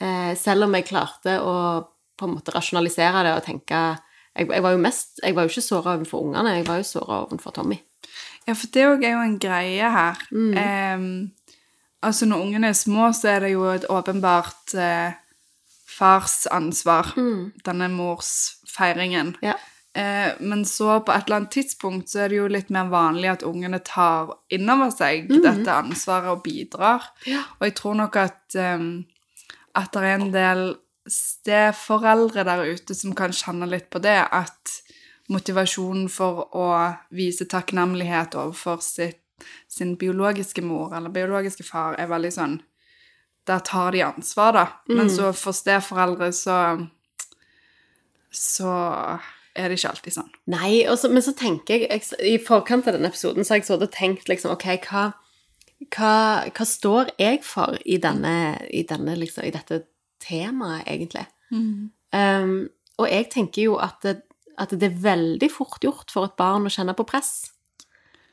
Eh, 0.00 0.32
selv 0.34 0.64
om 0.64 0.72
jeg 0.80 0.88
klarte 0.88 1.36
å 1.44 1.54
på 2.16 2.24
en 2.24 2.34
måte 2.38 2.52
rasjonalisere 2.56 3.22
det 3.28 3.36
og 3.36 3.44
tenke 3.44 3.84
Jeg, 4.32 4.48
jeg 4.48 4.62
var 4.64 4.72
jo 4.72 4.80
mest 4.80 5.20
Jeg 5.22 5.36
var 5.36 5.44
jo 5.44 5.52
ikke 5.52 5.64
såra 5.64 5.96
overfor 5.96 6.26
ungene, 6.26 6.56
jeg 6.58 6.66
var 6.68 6.80
jo 6.80 6.88
såra 6.88 7.22
overfor 7.26 7.54
Tommy. 7.56 7.78
Ja, 8.46 8.54
for 8.54 8.70
det 8.74 8.86
òg 8.88 9.04
er 9.06 9.14
jo 9.14 9.24
en 9.24 9.38
greie 9.38 9.90
her. 9.94 10.22
Em, 10.32 11.04
altså, 12.02 12.26
når 12.26 12.46
ungene 12.46 12.72
er 12.72 12.78
små, 12.78 13.12
så 13.14 13.36
er 13.36 13.44
det 13.44 13.52
jo 13.52 13.68
et 13.70 13.86
åpenbart 13.86 14.74
eh, 14.74 15.12
fars 15.86 16.46
ansvar, 16.50 17.12
denne 17.66 17.88
morsfeiringen. 17.92 19.36
Ja. 19.44 19.54
Eh, 19.94 20.32
men 20.40 20.64
så 20.64 21.00
på 21.04 21.12
et 21.12 21.26
eller 21.26 21.42
annet 21.42 21.52
tidspunkt 21.52 22.08
så 22.08 22.24
er 22.24 22.32
det 22.32 22.38
jo 22.38 22.48
litt 22.48 22.70
mer 22.72 22.88
vanlig 22.88 23.28
at 23.28 23.42
ungene 23.44 23.78
tar 23.84 24.32
innover 24.52 24.92
seg 24.94 25.28
dette 25.28 25.68
ansvaret 25.68 26.32
og 26.32 26.42
bidrar. 26.46 27.10
Ja. 27.28 27.44
Og 27.60 27.68
jeg 27.68 27.76
tror 27.76 27.98
nok 28.00 28.16
at, 28.16 28.40
um, 28.56 29.04
at 29.76 29.92
det 29.92 30.02
er 30.02 30.16
en 30.16 30.32
del 30.32 30.64
steforeldre 31.08 32.44
der 32.46 32.64
ute 32.74 32.94
som 32.94 33.14
kan 33.18 33.34
kjenne 33.34 33.68
litt 33.70 33.88
på 33.90 34.02
det, 34.02 34.18
at 34.30 34.76
motivasjonen 35.32 36.08
for 36.12 36.46
å 36.58 36.68
vise 37.14 37.46
takknemlighet 37.48 38.36
overfor 38.38 38.82
sitt, 38.84 39.20
sin 39.66 39.96
biologiske 39.98 40.62
mor 40.62 40.92
eller 40.94 41.10
biologiske 41.10 41.64
far 41.66 41.96
er 41.98 42.10
veldig 42.10 42.30
sånn 42.30 42.60
Der 43.42 43.58
tar 43.66 43.90
de 43.90 44.04
ansvar, 44.06 44.52
da. 44.54 44.66
Men 44.86 45.08
så 45.10 45.32
for 45.34 45.50
steforeldre 45.50 46.28
så 46.30 46.58
så 48.32 48.72
er 49.52 49.68
det 49.68 49.76
ikke 49.76 49.90
alltid 49.90 50.14
sånn. 50.14 50.30
Nei, 50.52 50.70
også, 50.88 51.10
men 51.12 51.24
så 51.24 51.34
tenker 51.36 51.82
jeg, 51.82 51.88
jeg 51.90 52.30
I 52.38 52.38
forkant 52.40 52.86
av 52.88 52.96
denne 52.96 53.10
episoden 53.12 53.44
så 53.44 53.54
har 53.54 53.60
jeg 53.60 53.68
sittet 53.68 53.88
og 53.88 53.92
tenkt 53.92 54.30
liksom 54.30 54.54
Ok, 54.54 54.64
hva, 54.86 55.02
hva, 55.92 56.14
hva 56.48 56.66
står 56.68 57.12
jeg 57.20 57.42
for 57.44 57.76
i 57.84 57.98
denne, 58.00 58.36
i 58.72 58.86
denne 58.88 59.18
liksom, 59.20 59.44
i 59.44 59.52
dette 59.52 59.82
temaet, 60.22 60.86
egentlig? 60.86 61.26
Um, 61.52 62.68
og 63.00 63.08
jeg 63.10 63.28
tenker 63.32 63.66
jo 63.66 63.76
at 63.82 63.98
det, 64.04 64.20
at 64.60 64.72
det 64.78 64.88
er 64.90 65.02
veldig 65.04 65.48
fort 65.52 65.82
gjort 65.84 66.12
for 66.12 66.28
et 66.28 66.36
barn 66.38 66.68
å 66.68 66.72
kjenne 66.72 66.94
på 66.96 67.06
press. 67.08 67.50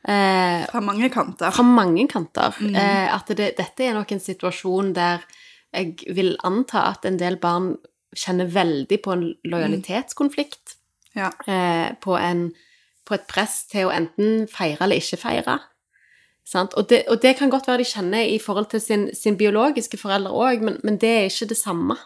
Eh, 0.08 0.64
Fra 0.70 0.80
mange 0.80 1.10
kanter. 1.12 1.52
fra 1.52 1.64
mange 1.64 2.08
kanter. 2.08 2.56
Eh, 2.64 3.08
at 3.16 3.28
det, 3.36 3.54
dette 3.58 3.84
er 3.84 3.94
nok 3.98 4.12
en 4.16 4.24
situasjon 4.24 4.94
der 4.96 5.26
jeg 5.76 6.14
vil 6.16 6.36
anta 6.48 6.86
at 6.94 7.06
en 7.06 7.20
del 7.20 7.38
barn 7.38 7.74
kjenner 8.16 8.48
veldig 8.50 9.02
på 9.04 9.14
en 9.14 9.26
lojalitetskonflikt. 9.46 10.76
Ja. 11.18 11.30
Eh, 11.46 11.92
på, 12.02 12.16
en, 12.18 12.48
på 13.06 13.18
et 13.18 13.28
press 13.30 13.64
til 13.70 13.90
å 13.90 13.94
enten 13.94 14.48
feire 14.50 14.86
eller 14.86 15.02
ikke 15.02 15.20
feire. 15.22 15.60
Sant? 16.50 16.74
Og, 16.80 16.88
det, 16.90 17.04
og 17.14 17.22
det 17.22 17.36
kan 17.38 17.52
godt 17.54 17.68
være 17.70 17.84
de 17.84 17.92
kjenner 17.92 18.26
i 18.26 18.40
forhold 18.42 18.72
til 18.72 18.82
sin, 18.82 19.06
sin 19.14 19.38
biologiske 19.38 20.00
forelder 20.02 20.34
òg, 20.34 20.66
men, 20.66 20.80
men 20.84 20.98
det 21.02 21.12
er 21.14 21.30
ikke 21.30 21.52
det 21.52 21.60
samme, 21.60 21.98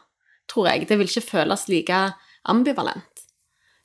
tror 0.51 0.67
jeg. 0.67 0.89
Det 0.89 0.97
vil 0.99 1.07
ikke 1.07 1.29
føles 1.29 1.69
like 1.71 2.01
ambivalent. 2.51 3.23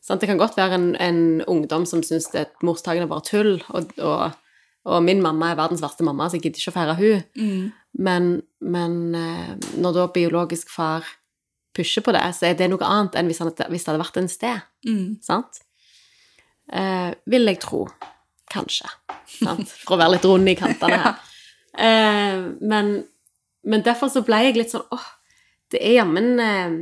Sant? 0.03 0.21
Det 0.21 0.31
kan 0.31 0.41
godt 0.41 0.59
være 0.59 0.75
en, 0.75 0.91
en 0.99 1.23
ungdom 1.47 1.87
som 1.87 2.03
syns 2.03 2.33
at 2.35 2.59
morsdagen 2.67 3.07
er 3.07 3.11
bare 3.11 3.27
tull, 3.29 3.61
og, 3.69 3.95
og, 4.03 4.35
Og 4.89 5.03
min 5.05 5.21
mamma 5.23 5.51
er 5.51 5.59
verdens 5.59 5.83
verste 5.85 6.05
mamma, 6.07 6.29
så 6.29 6.39
jeg 6.39 6.47
gidder 6.47 6.63
ikke 6.63 6.73
å 6.73 6.77
feire 6.77 6.99
hun. 6.99 7.25
Mm. 7.37 7.65
Men, 8.07 8.29
men 8.61 8.99
eh, 9.19 9.55
når 9.83 9.97
da 9.97 10.07
biologisk 10.15 10.71
far 10.73 11.07
pusher 11.77 12.05
på 12.05 12.15
det, 12.17 12.23
så 12.37 12.49
er 12.49 12.59
det 12.59 12.71
noe 12.73 12.87
annet 12.87 13.19
enn 13.19 13.29
hvis, 13.29 13.43
han, 13.43 13.53
hvis 13.53 13.85
det 13.85 13.93
hadde 13.93 14.03
vært 14.05 14.21
en 14.23 14.31
sted. 14.33 14.63
Mm. 14.89 15.19
Sant? 15.25 15.61
Eh, 16.73 17.11
vil 17.29 17.51
jeg 17.51 17.61
tro. 17.65 17.85
Kanskje. 18.53 18.89
Sant? 19.29 19.71
For 19.85 19.97
å 19.97 20.01
være 20.01 20.17
litt 20.17 20.27
rund 20.29 20.51
i 20.51 20.57
kantene 20.59 21.01
her. 21.03 21.25
Eh, 21.79 22.39
men, 22.65 22.89
men 23.69 23.83
derfor 23.87 24.11
så 24.11 24.25
ble 24.27 24.41
jeg 24.49 24.57
litt 24.57 24.73
sånn 24.73 24.87
åh, 24.95 25.05
det 25.71 25.79
er 25.85 25.99
jammen 26.01 26.41
eh, 26.43 26.73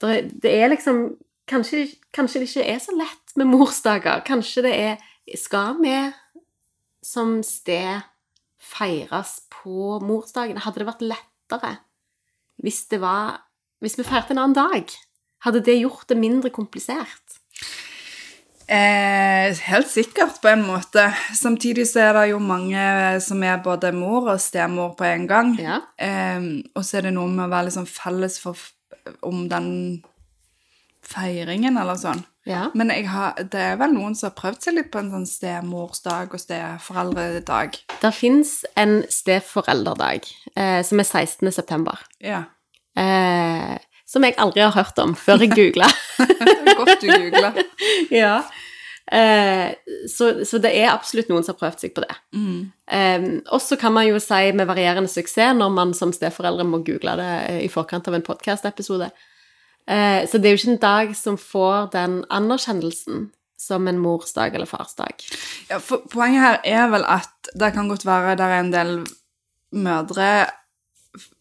det, 0.00 0.14
det 0.40 0.52
er 0.56 0.70
liksom 0.72 1.02
kanskje, 1.50 1.82
kanskje 2.16 2.40
det 2.40 2.48
ikke 2.48 2.68
er 2.70 2.80
så 2.80 2.94
lett 2.96 3.34
med 3.36 3.50
morsdager. 3.50 4.22
Kanskje 4.26 4.64
det 4.68 4.74
er 4.78 5.06
Skal 5.36 5.76
vi 5.82 5.92
som 7.06 7.38
sted 7.46 8.06
feires 8.58 9.40
på 9.52 10.00
morsdagen? 10.02 10.62
Hadde 10.64 10.82
det 10.82 10.88
vært 10.88 11.06
lettere 11.06 11.76
hvis 12.60 12.84
det 12.92 13.00
var 13.00 13.46
Hvis 13.80 13.96
vi 13.96 14.04
feirte 14.04 14.34
en 14.34 14.42
annen 14.42 14.56
dag? 14.56 14.90
Hadde 15.44 15.62
det 15.64 15.78
gjort 15.80 16.08
det 16.08 16.18
mindre 16.20 16.50
komplisert? 16.52 17.39
Eh, 18.70 19.56
helt 19.66 19.88
sikkert, 19.90 20.36
på 20.42 20.48
en 20.48 20.62
måte. 20.62 21.08
Samtidig 21.34 21.88
så 21.90 22.04
er 22.04 22.12
det 22.14 22.26
jo 22.30 22.38
mange 22.38 22.82
som 23.24 23.42
er 23.42 23.56
både 23.64 23.90
mor 23.96 24.28
og 24.30 24.38
stemor 24.40 24.92
på 24.98 25.08
en 25.08 25.26
gang. 25.26 25.56
Ja. 25.58 25.80
Eh, 25.98 26.38
og 26.78 26.86
så 26.86 27.00
er 27.00 27.08
det 27.08 27.16
noe 27.16 27.26
med 27.32 27.48
å 27.48 27.50
være 27.50 27.70
liksom 27.70 27.88
felles 27.90 28.38
for, 28.38 28.54
om 29.26 29.48
den 29.50 29.70
feiringen, 31.10 31.80
eller 31.80 31.98
sånn. 31.98 32.22
ja. 32.46 32.68
Men 32.78 32.92
har, 33.10 33.34
det 33.50 33.66
er 33.72 33.76
vel 33.80 33.96
noen 33.96 34.14
som 34.14 34.30
har 34.30 34.38
prøvd 34.38 34.62
seg 34.62 34.78
litt 34.78 34.92
på 34.94 35.02
en 35.02 35.10
sånn 35.16 35.26
stemorsdag 35.26 36.30
og 36.36 36.42
steforeldredag. 36.44 37.80
Det 38.00 38.14
fins 38.14 38.60
en 38.78 39.00
steforelderdag 39.10 40.30
eh, 40.54 40.80
som 40.86 41.02
er 41.02 41.10
16. 41.10 41.50
september. 41.58 42.06
Ja. 42.22 42.44
Eh, 42.94 43.78
som 44.10 44.24
jeg 44.26 44.34
aldri 44.42 44.62
har 44.64 44.74
hørt 44.74 44.98
om 45.02 45.12
før 45.18 45.42
jeg 45.44 45.54
googla. 45.58 45.90
Godt 46.78 47.02
du 47.02 47.10
googler. 47.10 47.62
ja. 48.22 48.40
Eh, 49.12 49.72
så, 50.10 50.30
så 50.46 50.60
det 50.62 50.72
er 50.78 50.92
absolutt 50.92 51.30
noen 51.30 51.46
som 51.46 51.56
har 51.56 51.60
prøvd 51.64 51.84
seg 51.84 51.94
på 51.96 52.04
det. 52.04 52.16
Mm. 52.36 52.60
Eh, 52.98 53.26
og 53.50 53.62
så 53.64 53.78
kan 53.80 53.94
man 53.96 54.08
jo 54.08 54.20
si 54.22 54.52
med 54.56 54.68
varierende 54.70 55.10
suksess 55.10 55.56
når 55.58 55.74
man 55.74 55.96
som 55.96 56.14
steforeldre 56.14 56.66
må 56.68 56.82
google 56.86 57.16
det 57.20 57.32
eh, 57.48 57.60
i 57.66 57.72
forkant 57.72 58.08
av 58.10 58.18
en 58.18 58.26
podkast-episode. 58.26 59.10
Eh, 59.90 60.22
så 60.28 60.38
det 60.38 60.48
er 60.48 60.56
jo 60.56 60.62
ikke 60.62 60.74
en 60.76 60.82
dag 60.86 61.12
som 61.18 61.38
får 61.40 61.92
den 61.96 62.22
anerkjennelsen 62.30 63.30
som 63.60 63.88
en 63.88 64.00
morsdag 64.00 64.54
eller 64.56 64.68
farsdag. 64.68 65.20
Ja, 65.68 65.80
for 65.84 66.06
poenget 66.08 66.44
her 66.44 66.60
er 66.64 66.86
vel 66.94 67.04
at 67.04 67.52
det 67.58 67.74
kan 67.74 67.90
godt 67.90 68.06
være 68.08 68.38
det 68.40 68.46
er 68.46 68.56
en 68.60 68.72
del 68.72 68.94
mødre 69.76 70.30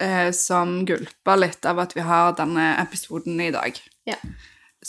eh, 0.02 0.30
som 0.36 0.82
gulper 0.86 1.40
litt 1.40 1.66
av 1.70 1.80
at 1.86 1.96
vi 1.96 2.04
har 2.06 2.36
denne 2.38 2.74
episoden 2.82 3.40
i 3.42 3.52
dag. 3.56 3.80
Ja. 4.10 4.18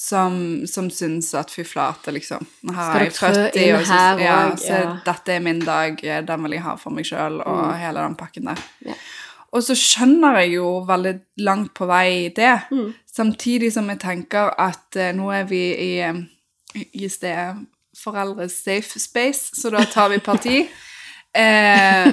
Som, 0.01 0.63
som 0.65 0.87
syns 0.89 1.27
at 1.37 1.51
fy 1.53 1.61
flate, 1.69 2.09
liksom. 2.17 2.47
Nå 2.65 2.73
har 2.73 2.95
jeg 3.03 3.11
du 3.11 3.17
trø 3.19 3.29
født 3.35 3.57
i, 3.61 3.65
inn 3.69 3.75
og 3.77 3.83
så, 3.85 3.99
ja, 4.23 4.37
så 4.57 4.71
ja. 4.73 4.85
Mm. 4.89 5.01
dette 5.05 5.35
er 5.35 5.43
min 5.45 5.59
dag, 5.61 5.99
eh, 6.09 6.23
den 6.25 6.47
vil 6.47 6.55
jeg 6.57 6.63
ha 6.65 6.73
for 6.81 6.95
meg 6.97 7.05
sjøl, 7.05 7.37
og 7.45 7.75
hele 7.77 8.01
den 8.07 8.15
pakken 8.17 8.49
der. 8.49 8.63
Ja. 8.87 8.95
Og 9.53 9.65
så 9.67 9.75
skjønner 9.77 10.39
jeg 10.41 10.55
jo 10.55 10.71
veldig 10.89 11.13
langt 11.45 11.75
på 11.77 11.85
vei 11.91 12.31
det, 12.33 12.55
Mm. 12.71 12.95
samtidig 13.13 13.73
som 13.75 13.91
jeg 13.93 14.01
tenker 14.01 14.55
at 14.57 14.97
eh, 14.97 15.11
nå 15.13 15.29
er 15.37 15.45
vi 15.51 15.61
i, 15.75 15.93
i 16.97 17.09
stedet 17.13 17.67
foreldres 18.01 18.57
safe 18.65 18.97
space, 19.03 19.51
så 19.61 19.69
da 19.75 19.85
tar 19.85 20.09
vi 20.15 20.19
parti. 20.19 20.63
Eh, 21.33 22.09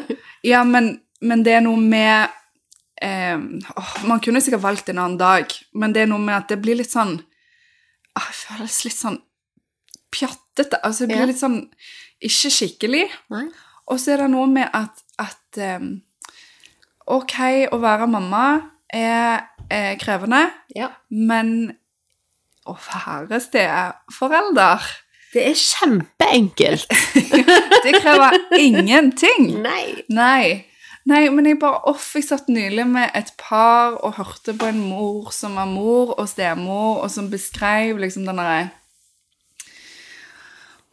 ja, 0.46 0.60
men, 0.64 0.92
men 1.26 1.42
det 1.42 1.56
er 1.58 1.64
noe 1.66 1.80
med 1.82 2.28
eh, 3.02 3.34
åh, 3.74 3.94
Man 4.06 4.20
kunne 4.22 4.42
sikkert 4.46 4.62
valgt 4.62 4.92
en 4.94 5.00
annen 5.02 5.18
dag, 5.18 5.50
men 5.74 5.90
det 5.96 6.04
er 6.04 6.12
noe 6.12 6.22
med 6.22 6.36
at 6.36 6.52
det 6.52 6.60
blir 6.62 6.78
litt 6.78 6.92
sånn 6.94 7.16
ah, 8.18 8.28
føles 8.34 8.80
litt 8.88 8.98
sånn 8.98 9.20
pjattete. 10.14 10.80
Altså, 10.84 11.06
det 11.06 11.14
blir 11.14 11.24
Ja. 11.26 11.30
litt 11.30 11.40
sånn 11.42 11.60
ikke 12.24 12.50
skikkelig. 12.54 13.06
Nei? 13.34 13.46
Og 13.88 14.00
så 14.02 14.14
er 14.16 14.24
det 14.26 14.32
noe 14.34 14.48
med 14.52 14.70
at, 14.76 15.04
at 15.22 15.60
um, 15.78 16.02
Ok, 17.08 17.38
å 17.72 17.78
være 17.80 18.08
mamma 18.12 18.46
er, 18.92 19.46
er 19.72 19.96
krevende, 20.02 20.42
Ja. 20.76 20.90
men 21.10 21.78
å 22.68 22.74
være 22.76 23.40
steforelder 23.40 24.84
Det 25.32 25.46
er 25.48 25.56
kjempeenkelt. 25.56 26.88
Det 27.86 27.94
krever 28.02 28.36
ingenting. 28.60 29.62
Nei. 29.64 30.04
Nei. 30.10 30.66
Nei, 31.08 31.28
men 31.32 31.46
jeg 31.48 31.60
bare 31.62 31.86
Off, 31.88 32.10
jeg 32.18 32.26
satt 32.28 32.50
nylig 32.52 32.84
med 32.90 33.14
et 33.16 33.32
par 33.40 33.96
og 34.04 34.18
hørte 34.18 34.56
på 34.58 34.68
en 34.68 34.82
mor 34.90 35.32
som 35.36 35.56
var 35.56 35.70
mor 35.70 36.18
og 36.18 36.28
stemor, 36.28 37.04
og 37.06 37.12
som 37.14 37.32
beskrev 37.32 38.02
liksom 38.02 38.28
den 38.28 38.42
derre 38.42 38.68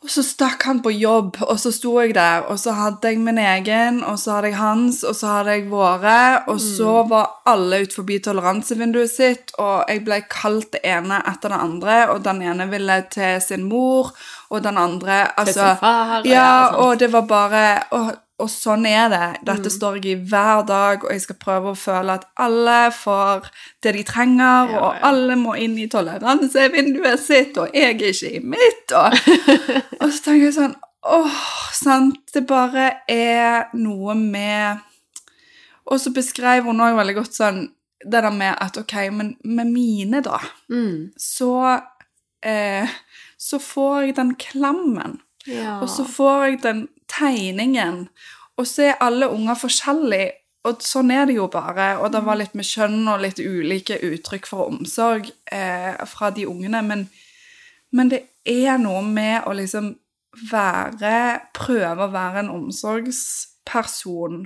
Og 0.04 0.12
så 0.12 0.22
stakk 0.22 0.62
han 0.68 0.82
på 0.84 0.92
jobb, 0.92 1.38
og 1.48 1.56
så 1.58 1.72
sto 1.72 1.96
jeg 2.02 2.12
der, 2.14 2.44
og 2.52 2.58
så 2.60 2.74
hadde 2.76 3.08
jeg 3.08 3.22
min 3.24 3.40
egen, 3.40 4.02
og 4.04 4.18
så 4.20 4.36
hadde 4.36 4.50
jeg 4.52 4.58
hans, 4.60 4.98
og 5.02 5.16
så 5.16 5.38
hadde 5.38 5.54
jeg 5.56 5.70
våre, 5.70 6.18
og 6.52 6.60
så 6.60 6.98
var 7.08 7.38
alle 7.48 7.80
ut 7.86 7.96
forbi 7.96 8.18
toleransevinduet 8.26 9.10
sitt, 9.10 9.54
og 9.56 9.88
jeg 9.88 10.04
ble 10.04 10.20
kalt 10.28 10.74
det 10.76 10.84
ene 10.84 11.22
etter 11.24 11.54
det 11.54 11.62
andre, 11.70 11.96
og 12.12 12.20
den 12.26 12.44
ene 12.44 12.68
ville 12.68 12.98
til 13.16 13.40
sin 13.40 13.64
mor, 13.64 14.12
og 14.52 14.60
den 14.62 14.76
andre 14.76 15.22
altså, 15.40 15.54
Til 15.54 15.72
sin 15.72 15.80
far, 15.80 16.28
ja, 16.28 16.36
ja, 16.36 16.52
og 16.84 17.00
det 17.00 17.08
var 17.16 17.24
bare 17.32 17.64
og, 17.96 18.12
og 18.42 18.48
sånn 18.50 18.86
er 18.90 19.08
det. 19.12 19.26
Dette 19.46 19.70
står 19.70 20.00
jeg 20.00 20.06
i 20.10 20.14
hver 20.30 20.64
dag, 20.66 21.04
og 21.04 21.12
jeg 21.14 21.20
skal 21.22 21.36
prøve 21.38 21.70
å 21.70 21.78
føle 21.78 22.16
at 22.18 22.24
alle 22.42 22.78
får 22.96 23.46
det 23.84 23.92
de 23.94 24.02
trenger, 24.08 24.72
Ja, 24.72 24.80
og 24.80 25.04
alle 25.06 25.36
må 25.38 25.54
inn 25.60 25.76
i 25.78 25.86
toleransevinduet 25.92 27.20
sitt, 27.22 27.56
og 27.62 27.70
jeg 27.74 27.94
er 27.94 28.10
ikke 28.10 28.32
i 28.34 28.40
mitt. 28.42 28.90
Og, 28.90 29.14
og 30.02 30.08
så 30.10 30.18
tenker 30.26 30.48
jeg 30.48 30.56
sånn 30.58 30.74
Åh, 31.04 31.38
sant. 31.76 32.22
Det 32.32 32.46
bare 32.48 32.86
er 33.12 33.66
noe 33.76 34.14
med 34.16 34.78
Og 35.84 35.98
så 36.00 36.08
beskrev 36.16 36.64
hun 36.64 36.80
òg 36.80 36.96
veldig 36.96 37.14
godt 37.18 37.36
sånn 37.36 37.58
det 38.04 38.20
der 38.24 38.32
med 38.32 38.56
at 38.60 38.76
OK, 38.80 38.92
men 39.16 39.30
med 39.44 39.68
mine, 39.72 40.20
da, 40.24 40.36
Mm. 40.68 41.12
så 41.16 41.80
eh, 42.44 42.88
Så 43.38 43.58
får 43.60 44.00
jeg 44.08 44.16
den 44.16 44.34
klammen. 44.40 45.20
Ja. 45.46 45.78
Og 45.80 45.88
så 45.88 46.04
får 46.08 46.44
jeg 46.48 46.58
den 46.62 46.82
tegningen, 47.10 48.08
og 48.56 48.66
så 48.70 48.90
er 48.90 49.02
alle 49.02 49.28
unger 49.32 49.58
forskjellige, 49.58 50.30
og 50.64 50.80
sånn 50.80 51.10
er 51.12 51.26
det 51.28 51.36
jo 51.36 51.48
bare. 51.52 51.98
Og 52.00 52.12
det 52.14 52.22
var 52.24 52.38
litt 52.40 52.54
med 52.56 52.64
kjønn 52.64 53.02
og 53.12 53.20
litt 53.20 53.42
ulike 53.42 53.98
uttrykk 54.06 54.46
for 54.48 54.70
omsorg 54.70 55.28
eh, 55.52 55.92
fra 56.08 56.30
de 56.32 56.46
ungene, 56.48 56.80
men, 56.86 57.04
men 57.92 58.12
det 58.12 58.22
er 58.48 58.78
noe 58.80 59.02
med 59.04 59.44
å 59.48 59.52
liksom 59.56 59.94
være 60.50 61.16
Prøve 61.54 62.08
å 62.08 62.10
være 62.10 62.40
en 62.42 62.50
omsorgsperson. 62.50 64.40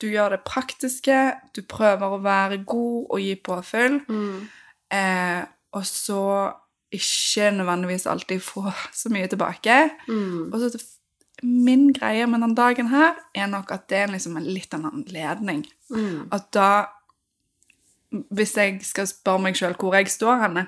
Du 0.00 0.08
gjør 0.10 0.34
det 0.34 0.40
praktiske, 0.48 1.18
du 1.54 1.60
prøver 1.68 2.16
å 2.16 2.22
være 2.24 2.62
god 2.64 3.12
og 3.12 3.20
gi 3.22 3.36
påfyll. 3.36 4.00
mm. 4.08 4.48
Eh, 4.90 5.44
og 5.70 5.84
så 5.86 6.50
ikke 6.90 7.50
nødvendigvis 7.54 8.06
alltid 8.10 8.40
få 8.42 8.72
så 8.92 9.10
mye 9.12 9.28
tilbake. 9.30 9.76
Mm. 10.08 10.50
Og 10.52 10.58
så 10.60 10.80
min 11.42 11.92
greie 11.96 12.26
med 12.26 12.40
den 12.44 12.54
dagen 12.54 12.88
her 12.92 13.14
er 13.34 13.46
nok 13.50 13.70
at 13.72 13.88
det 13.88 13.98
er 13.98 14.12
liksom 14.12 14.36
en 14.36 14.44
litt 14.48 14.74
en 14.76 14.86
anledning. 14.90 15.64
Mm. 15.90 16.28
At 16.32 16.50
da 16.52 16.70
Hvis 18.34 18.56
jeg 18.58 18.80
skal 18.82 19.06
spørre 19.06 19.38
meg 19.44 19.54
sjøl 19.54 19.76
hvor 19.78 19.94
jeg 19.94 20.08
står 20.10 20.40
henne, 20.42 20.64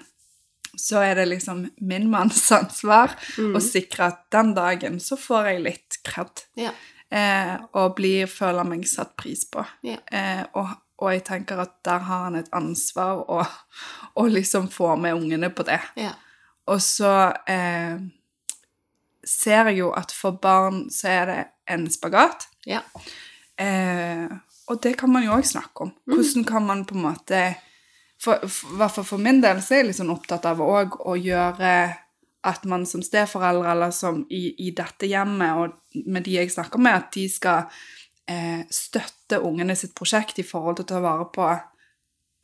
så 0.78 1.00
er 1.02 1.16
det 1.18 1.24
liksom 1.28 1.64
min 1.82 2.04
manns 2.10 2.44
ansvar 2.54 3.16
Mm. 3.36 3.56
å 3.56 3.60
sikre 3.60 4.06
at 4.12 4.20
den 4.30 4.54
dagen 4.54 5.00
så 5.00 5.16
får 5.18 5.48
jeg 5.50 5.62
litt 5.64 5.98
kred. 6.06 6.44
Ja. 6.56 6.70
Eh, 7.10 7.56
og 7.74 7.96
blir, 7.96 8.26
føler 8.30 8.64
meg 8.64 8.86
satt 8.88 9.16
pris 9.16 9.42
på. 9.44 9.66
Ja. 9.82 9.98
Eh, 10.12 10.44
og, 10.54 10.68
og 11.02 11.10
jeg 11.12 11.24
tenker 11.24 11.58
at 11.60 11.74
der 11.84 11.98
har 11.98 12.22
han 12.28 12.36
et 12.36 12.48
ansvar 12.52 13.24
å 13.26 14.24
liksom 14.28 14.70
få 14.70 14.94
med 14.96 15.14
ungene 15.18 15.50
på 15.50 15.66
det. 15.66 15.80
Ja. 15.98 16.14
Og 16.70 16.78
så 16.80 17.10
eh, 17.50 17.98
ser 19.26 19.70
jeg 19.70 19.82
jo 19.82 19.90
at 19.96 20.14
for 20.14 20.38
barn 20.42 20.86
så 20.90 21.10
er 21.12 21.28
det 21.30 21.40
en 21.70 21.86
spagat. 21.90 22.48
Ja. 22.66 22.82
Eh, 23.60 24.26
og 24.70 24.80
det 24.82 24.96
kan 24.98 25.12
man 25.12 25.26
jo 25.26 25.34
òg 25.36 25.46
snakke 25.46 25.86
om. 25.86 25.92
Hvordan 26.08 26.46
kan 26.48 26.66
man 26.66 26.84
på 26.88 26.96
en 26.96 27.06
måte 27.06 27.42
for, 28.22 28.38
for, 28.46 29.02
for 29.02 29.18
min 29.18 29.40
del 29.42 29.60
så 29.62 29.74
er 29.74 29.82
jeg 29.82 29.90
litt 29.90 29.98
sånn 29.98 30.14
opptatt 30.14 30.46
av 30.46 30.62
òg 30.62 31.00
å 31.10 31.16
gjøre 31.18 31.72
at 32.46 32.64
man 32.66 32.84
som 32.86 33.02
steforeldre, 33.02 33.70
eller 33.70 33.90
som 33.94 34.22
i, 34.30 34.48
i 34.66 34.72
dette 34.74 35.06
hjemmet, 35.10 35.58
og 35.58 36.06
med 36.10 36.24
de 36.26 36.38
jeg 36.40 36.50
snakker 36.50 36.82
med, 36.82 36.96
at 36.98 37.12
de 37.14 37.28
skal 37.30 37.68
eh, 38.26 38.64
støtte 38.70 39.38
ungene 39.42 39.76
sitt 39.78 39.94
prosjekt 39.98 40.40
i 40.42 40.46
forhold 40.46 40.80
til 40.80 40.88
å 40.88 40.90
ta 40.90 41.02
vare 41.04 41.28
på 41.34 41.50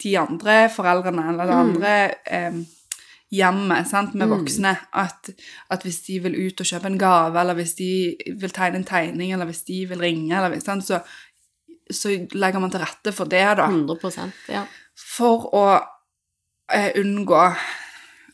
de 0.05 0.13
andre 0.21 0.61
foreldrene, 0.71 1.25
eller 1.33 1.51
de 1.51 1.57
andre 1.59 1.95
eh, 2.31 2.61
hjemmet 3.35 3.89
sant, 3.91 4.15
med 4.17 4.31
voksne. 4.31 4.75
At, 4.97 5.31
at 5.71 5.83
hvis 5.85 6.01
de 6.07 6.19
vil 6.25 6.37
ut 6.47 6.61
og 6.61 6.69
kjøpe 6.71 6.87
en 6.91 7.01
gave, 7.01 7.41
eller 7.41 7.59
hvis 7.59 7.75
de 7.79 7.91
vil 8.41 8.55
tegne 8.55 8.81
en 8.81 8.89
tegning, 8.89 9.33
eller 9.33 9.49
hvis 9.51 9.65
de 9.69 9.83
vil 9.91 10.01
ringe, 10.01 10.33
eller, 10.37 10.57
sant, 10.65 10.87
så, 10.87 11.01
så 11.91 12.15
legger 12.33 12.63
man 12.63 12.73
til 12.73 12.85
rette 12.85 13.13
for 13.13 13.29
det, 13.29 13.45
da. 13.61 13.69
100% 13.69 14.49
ja. 14.53 14.65
For 14.99 15.49
å 15.55 15.67
eh, 16.75 16.91
unngå 16.99 17.43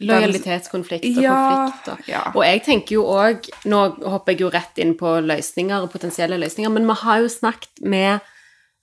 Lojalitetskonflikt 0.04 1.04
og 1.06 1.22
Ja, 1.22 1.34
konflikter. 1.54 2.00
ja. 2.10 2.22
Og 2.34 2.42
jeg 2.42 2.62
tenker 2.66 2.96
jo 2.96 3.04
òg 3.06 3.46
Nå 3.70 3.82
hopper 4.02 4.34
jeg 4.34 4.42
jo 4.42 4.50
rett 4.50 4.80
inn 4.82 4.96
på 4.98 5.12
løsninger 5.22 5.84
og 5.84 5.92
potensielle 5.92 6.38
løsninger, 6.40 6.72
men 6.74 6.88
vi 6.88 6.96
har 7.04 7.22
jo 7.22 7.30
snakket 7.30 7.84
med 7.86 8.18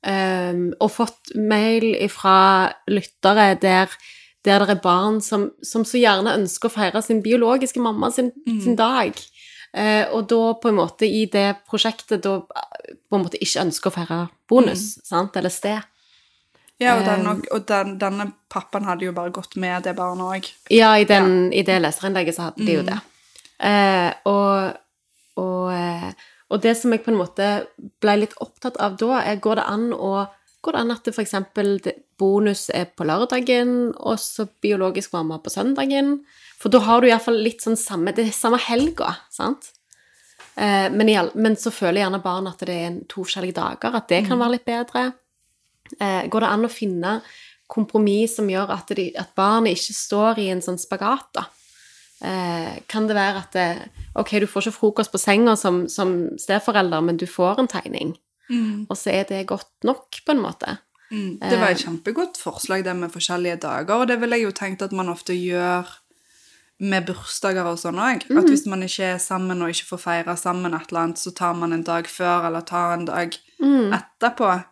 um, 0.07 0.69
og 0.79 0.91
fått 0.95 1.33
mail 1.35 1.93
fra 2.13 2.71
lyttere 2.87 3.51
der, 3.61 3.91
der 4.45 4.59
det 4.65 4.69
er 4.77 4.81
barn 4.81 5.19
som, 5.21 5.51
som 5.61 5.83
så 5.85 5.99
gjerne 6.01 6.33
ønsker 6.39 6.69
å 6.69 6.73
feire 6.73 7.01
sin 7.05 7.21
biologiske 7.21 7.79
mamma 7.83 8.09
sin, 8.11 8.31
sin 8.45 8.75
dag. 8.79 9.13
Eh, 9.73 10.07
og 10.11 10.25
da 10.31 10.39
på 10.59 10.67
en 10.71 10.79
måte 10.81 11.05
i 11.07 11.25
det 11.31 11.61
prosjektet 11.69 12.23
da 12.25 12.39
på 12.41 13.15
en 13.15 13.21
måte 13.23 13.39
ikke 13.39 13.61
ønsker 13.67 13.91
å 13.91 13.95
feire 13.95 14.17
bonus, 14.49 14.97
sant, 15.07 15.37
eller 15.37 15.53
sted. 15.53 15.79
Ja, 16.81 16.95
og, 16.97 17.03
Eh. 17.03 17.05
den, 17.11 17.27
og, 17.29 17.45
og 17.53 17.65
den, 17.69 17.93
denne 18.01 18.25
pappaen 18.49 18.87
hadde 18.89 19.05
jo 19.05 19.13
bare 19.13 19.29
gått 19.31 19.55
med 19.61 19.83
det 19.85 19.93
barnet 19.95 20.25
òg. 20.25 20.49
Ja, 20.73 20.95
i, 20.97 21.05
den, 21.05 21.51
i 21.53 21.61
det 21.63 21.77
leserinnlegget 21.83 22.35
så 22.35 22.49
hadde 22.49 22.65
de 22.65 22.71
Mm. 22.71 22.77
jo 22.79 22.83
det. 22.89 22.99
Eh, 23.61 24.13
og, 24.25 24.73
og, 25.37 25.71
eh, 25.73 26.11
og 26.49 26.61
det 26.65 26.73
som 26.77 26.91
jeg 26.91 27.03
på 27.05 27.11
en 27.13 27.19
måte 27.21 27.51
ble 28.01 28.17
litt 28.23 28.33
opptatt 28.41 28.77
av 28.81 28.97
da, 28.97 29.21
er 29.21 29.37
går 29.37 29.61
det 29.61 29.67
an 29.69 29.91
å 29.93 30.25
Går 30.61 30.75
det 30.75 30.81
an 30.83 30.93
at 30.93 31.07
f.eks. 31.09 31.35
bonus 32.21 32.67
er 32.69 32.89
på 32.93 33.05
lørdagen, 33.09 33.93
og 33.97 34.19
så 34.21 34.45
biologisk 34.61 35.13
mamma 35.15 35.39
på 35.41 35.53
søndagen? 35.53 36.19
For 36.61 36.69
da 36.73 36.83
har 36.85 37.01
du 37.01 37.09
iallfall 37.09 37.39
litt 37.41 37.63
sånn 37.63 37.79
samme 37.79 38.13
Det 38.13 38.27
er 38.27 38.35
samme 38.35 38.59
helga, 38.61 39.15
sant? 39.33 39.71
Eh, 40.55 40.91
men, 40.93 41.09
all, 41.17 41.31
men 41.33 41.55
så 41.57 41.73
føler 41.73 42.03
gjerne 42.03 42.21
barn 42.21 42.49
at 42.51 42.61
det 42.61 42.75
er 42.75 42.89
en, 42.91 42.99
to 43.09 43.25
forskjellige 43.25 43.57
dager, 43.57 43.95
at 43.97 44.09
det 44.11 44.25
kan 44.27 44.41
være 44.41 44.57
litt 44.57 44.67
bedre. 44.67 45.07
Eh, 45.97 46.27
går 46.29 46.45
det 46.45 46.51
an 46.51 46.67
å 46.67 46.71
finne 46.71 47.15
kompromiss 47.71 48.35
som 48.37 48.49
gjør 48.51 48.73
at, 48.75 48.91
de, 48.97 49.09
at 49.17 49.31
barnet 49.37 49.79
ikke 49.79 49.95
står 49.95 50.41
i 50.43 50.49
en 50.53 50.63
sånn 50.63 50.79
spagat, 50.81 51.29
da? 51.39 51.47
Eh, 52.21 52.81
kan 52.91 53.07
det 53.09 53.17
være 53.17 53.39
at 53.41 53.55
det, 53.57 53.69
ok, 54.19 54.35
du 54.43 54.49
får 54.49 54.67
ikke 54.67 54.77
frokost 54.77 55.13
på 55.13 55.21
senga 55.21 55.55
som, 55.57 55.85
som 55.89 56.13
steforelder, 56.37 57.01
men 57.01 57.17
du 57.17 57.25
får 57.25 57.63
en 57.63 57.71
tegning, 57.71 58.13
og 58.89 58.97
så 58.97 59.09
er 59.13 59.23
det 59.29 59.47
godt 59.47 59.67
nok, 59.83 60.07
på 60.25 60.31
en 60.35 60.41
måte? 60.43 60.77
Mm. 61.11 61.39
Det 61.39 61.59
var 61.59 61.69
et 61.71 61.77
Eh. 61.81 61.83
kjempegodt 61.87 62.37
forslag, 62.37 62.83
det 62.83 62.95
med 62.95 63.11
forskjellige 63.11 63.59
dager, 63.61 63.93
og 63.95 64.07
det 64.07 64.19
ville 64.21 64.35
jeg 64.37 64.43
jo 64.45 64.51
tenkt 64.51 64.81
at 64.81 64.91
man 64.93 65.09
ofte 65.09 65.33
gjør 65.33 65.85
med 66.79 67.05
bursdager 67.05 67.65
og 67.65 67.77
sånn 67.77 67.99
òg. 67.99 68.23
Mm. 68.29 68.37
At 68.39 68.45
hvis 68.49 68.65
man 68.65 68.81
ikke 68.83 69.03
er 69.13 69.17
sammen 69.19 69.61
og 69.61 69.69
ikke 69.69 69.85
får 69.91 69.99
feire 69.99 70.37
sammen 70.37 70.73
et 70.73 70.87
eller 70.89 71.01
annet, 71.01 71.17
så 71.19 71.31
tar 71.35 71.53
man 71.53 71.73
en 71.73 71.83
dag 71.83 72.05
før 72.07 72.47
eller 72.47 72.61
tar 72.61 72.93
en 72.97 73.05
dag 73.05 73.35
Mhm. 73.59 73.93
etterpå. 73.93 74.63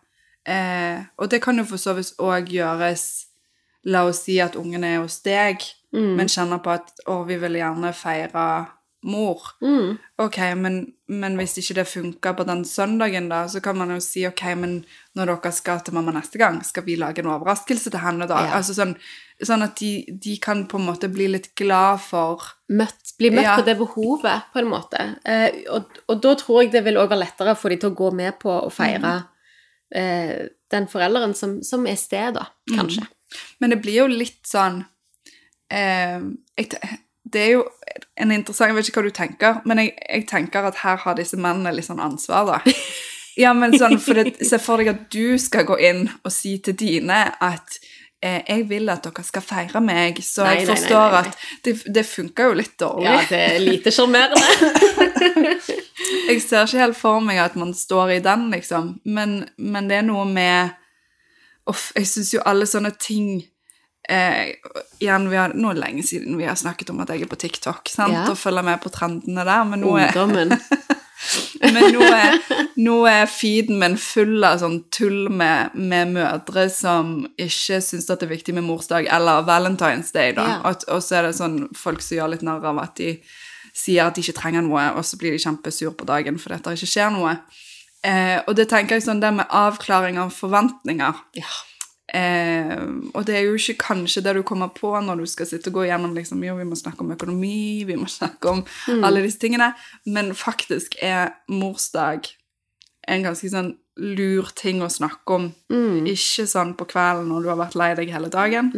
Eh, 0.46 1.04
og 1.18 1.28
det 1.30 1.42
kan 1.42 1.56
jo 1.58 1.64
for 1.64 1.76
så 1.76 1.94
vidt 1.94 2.16
òg 2.18 2.48
gjøres 2.48 3.26
La 3.84 4.02
oss 4.06 4.24
si 4.24 4.38
at 4.40 4.56
ungene 4.56 4.84
er 4.96 5.00
hos 5.00 5.20
deg, 5.22 5.56
Mhm. 5.92 6.16
men 6.16 6.26
kjenner 6.26 6.58
på 6.62 6.70
at 6.74 6.90
å, 7.06 7.26
vi 7.26 7.36
vil 7.36 7.52
gjerne 7.52 7.94
feire 7.94 8.66
mor. 9.02 9.40
Mm. 9.64 9.94
Ok, 10.20 10.36
men, 10.60 10.74
men 11.08 11.36
hvis 11.40 11.54
ikke 11.62 11.78
det 11.78 11.86
funker 11.88 12.34
på 12.36 12.44
den 12.44 12.66
søndagen, 12.68 13.30
da, 13.32 13.46
så 13.48 13.62
kan 13.64 13.78
man 13.78 13.94
jo 13.94 13.96
si 14.04 14.26
ok, 14.28 14.42
men 14.60 14.74
når 15.16 15.30
dere 15.32 15.52
skal 15.56 15.80
til 15.86 15.96
mamma 15.96 16.12
neste 16.12 16.36
gang, 16.40 16.58
skal 16.66 16.84
vi 16.84 16.98
lage 17.00 17.22
en 17.22 17.30
overraskelse 17.32 17.92
til 17.94 18.02
henne 18.04 18.28
da? 18.28 18.42
Ja. 18.44 18.58
Altså 18.58 18.76
sånn, 18.76 18.92
sånn 19.40 19.64
at 19.64 19.80
de, 19.80 20.04
de 20.20 20.36
kan 20.44 20.66
på 20.68 20.76
en 20.76 20.86
måte 20.90 21.08
bli 21.12 21.30
litt 21.32 21.50
glad 21.56 22.02
for 22.04 22.44
møtt, 22.68 23.14
bli 23.18 23.32
møtt 23.32 23.48
Ja. 23.48 23.56
på 23.56 23.66
det 23.70 23.78
behovet, 23.80 24.50
på 24.52 24.60
en 24.60 24.70
måte. 24.74 25.06
Eh, 25.24 25.62
og, 25.72 26.00
og 26.06 26.20
da 26.20 26.36
tror 26.44 26.62
jeg 26.66 26.74
det 26.76 26.84
vil 26.84 27.00
også 27.00 27.14
være 27.14 27.24
lettere 27.24 27.56
for 27.56 27.72
de 27.72 27.80
til 27.80 27.94
å 27.94 27.98
gå 28.04 28.12
med 28.20 28.36
på 28.42 28.52
å 28.52 28.70
feire 28.74 29.16
eh, 29.96 30.50
den 30.70 30.86
forelderen 30.92 31.32
som, 31.34 31.62
som 31.66 31.88
er 31.88 31.96
sted, 31.98 32.36
da, 32.36 32.50
kanskje. 32.76 33.08
Men 33.64 33.72
det 33.72 33.80
blir 33.80 34.02
jo 34.02 34.10
litt 34.12 34.44
sånn 34.46 34.82
eh, 35.72 36.18
jeg, 36.60 36.68
Det 37.32 37.40
er 37.40 37.52
jo 37.54 37.62
en 38.20 38.32
interessant 38.34 38.70
Jeg 38.70 38.76
vet 38.76 38.90
ikke 38.90 39.00
hva 39.00 39.08
du 39.08 39.16
tenker, 39.16 39.62
men 39.68 39.82
jeg, 39.82 39.94
jeg 40.02 40.26
tenker 40.30 40.66
at 40.68 40.82
her 40.82 41.00
har 41.04 41.16
disse 41.18 41.38
mennene 41.40 41.72
litt 41.74 41.88
sånn 41.88 42.02
ansvar, 42.02 42.50
da. 42.56 42.60
Ja, 43.38 43.52
men 43.56 43.72
sånn, 43.78 43.94
for 44.02 44.18
det, 44.18 44.34
Se 44.44 44.58
for 44.60 44.82
deg 44.82 44.90
at 44.90 45.06
du 45.14 45.38
skal 45.40 45.64
gå 45.68 45.78
inn 45.80 46.02
og 46.10 46.32
si 46.34 46.56
til 46.64 46.74
dine 46.76 47.20
at 47.40 47.76
eh, 48.20 48.42
jeg 48.42 48.66
vil 48.68 48.90
at 48.92 49.06
dere 49.06 49.24
skal 49.24 49.44
feire 49.44 49.80
meg, 49.84 50.18
så 50.24 50.44
Nei, 50.44 50.56
jeg 50.58 50.68
forstår 50.72 51.14
nei, 51.14 51.22
nei. 51.22 51.30
at 51.30 51.64
det, 51.64 51.74
det 51.94 52.04
funker 52.08 52.50
jo 52.50 52.58
litt 52.58 52.74
dårlig. 52.82 53.06
Ja, 53.06 53.22
det 53.30 53.40
er 53.46 53.62
lite 53.62 53.94
sjarmerende. 53.94 54.42
Jeg 56.30 56.40
ser 56.42 56.64
ikke 56.64 56.80
helt 56.80 56.96
for 56.96 57.22
meg 57.22 57.38
at 57.42 57.56
man 57.58 57.72
står 57.76 58.14
i 58.16 58.20
den, 58.24 58.46
liksom. 58.54 58.94
Men, 59.04 59.42
men 59.58 59.88
det 59.90 60.00
er 60.00 60.06
noe 60.06 60.24
med 60.28 60.76
Uff, 61.68 61.90
jeg 61.94 62.08
syns 62.08 62.30
jo 62.32 62.40
alle 62.48 62.66
sånne 62.66 62.90
ting 62.98 63.42
eh, 64.08 64.54
Igjen, 65.00 65.28
vi 65.30 65.38
har, 65.40 65.54
nå 65.54 65.70
er 65.70 65.78
det 65.78 65.84
lenge 65.84 66.06
siden 66.06 66.38
vi 66.38 66.48
har 66.48 66.58
snakket 66.58 66.92
om 66.92 67.00
at 67.04 67.12
jeg 67.12 67.24
er 67.24 67.30
på 67.30 67.38
TikTok 67.40 67.90
sant? 67.90 68.14
Ja. 68.14 68.26
og 68.30 68.38
følger 68.38 68.66
med 68.66 68.80
på 68.82 68.92
trendene 68.92 69.44
der, 69.46 69.64
men 69.68 69.84
nå 69.84 69.96
er, 69.98 70.10
Ungdommen. 70.10 70.56
men 71.74 71.92
nå 71.94 72.04
er, 72.06 72.38
nå 72.80 72.96
er 73.08 73.28
feeden 73.30 73.80
min 73.80 73.98
full 74.00 74.44
av 74.46 74.60
sånn 74.62 74.80
tull 74.92 75.28
med, 75.32 75.76
med 75.76 76.14
mødre 76.16 76.66
som 76.72 77.14
ikke 77.36 77.80
syns 77.84 78.08
det 78.08 78.18
er 78.24 78.32
viktig 78.32 78.56
med 78.56 78.66
morsdag 78.68 79.08
eller 79.12 79.44
Valentine's 79.48 80.12
Day, 80.16 80.34
da. 80.36 80.48
Ja. 80.54 80.58
Og, 80.70 80.84
og 80.88 81.04
så 81.04 81.20
er 81.20 81.28
det 81.28 81.36
sånn 81.40 81.62
folk 81.76 82.04
som 82.04 82.20
gjør 82.20 82.34
litt 82.34 82.44
narr 82.46 82.64
av 82.72 82.82
at 82.82 82.96
de 83.00 83.16
sier 83.76 84.04
at 84.04 84.16
de 84.16 84.24
ikke 84.24 84.38
trenger 84.40 84.64
noe, 84.66 84.90
og 84.98 85.04
så 85.06 85.18
blir 85.20 85.34
de 85.34 85.42
kjempesur 85.42 85.92
på 85.96 86.08
dagen 86.08 86.40
fordi 86.40 86.60
det 86.64 86.78
ikke 86.78 86.90
skjer 86.90 87.12
noe. 87.14 87.36
Eh, 88.06 88.38
og 88.48 88.56
det 88.56 88.70
tenker 88.70 88.96
jeg 88.96 89.04
sånn, 89.04 89.20
det 89.20 89.32
med 89.36 89.50
avklaring 89.52 90.16
av 90.20 90.32
forventninger 90.32 91.20
Ja. 91.36 91.50
Eh, 92.14 92.74
Og 93.14 93.26
det 93.26 93.36
er 93.36 93.46
jo 93.46 93.58
ikke 93.58 93.78
kanskje 93.86 94.22
det 94.26 94.34
du 94.38 94.42
kommer 94.46 94.72
på 94.74 94.92
når 95.04 95.22
du 95.22 95.26
skal 95.30 95.48
sitte 95.48 95.70
og 95.72 95.80
gå 95.80 95.86
gjennom 95.88 96.14
liksom, 96.16 96.42
Jo, 96.44 96.56
vi 96.58 96.68
må 96.68 96.78
snakke 96.78 97.04
om 97.04 97.14
økonomi, 97.16 97.84
vi 97.88 97.98
må 98.00 98.08
snakke 98.10 98.56
om 98.56 98.64
alle 99.04 99.24
disse 99.24 99.40
tingene, 99.42 99.72
men 100.06 100.34
faktisk 100.34 100.96
er 101.02 101.36
morsdag 101.48 102.30
en 103.10 103.24
ganske 103.26 103.50
sånn 103.50 103.74
lur 104.00 104.50
ting 104.56 104.82
å 104.84 104.88
snakke 104.92 105.36
om. 105.36 105.46
Ikke 106.08 106.46
sånn 106.48 106.74
på 106.78 106.86
kvelden 106.88 107.30
når 107.30 107.44
du 107.44 107.48
har 107.52 107.58
vært 107.60 107.78
lei 107.78 107.92
deg 107.98 108.12
hele 108.14 108.30
dagen. 108.32 108.72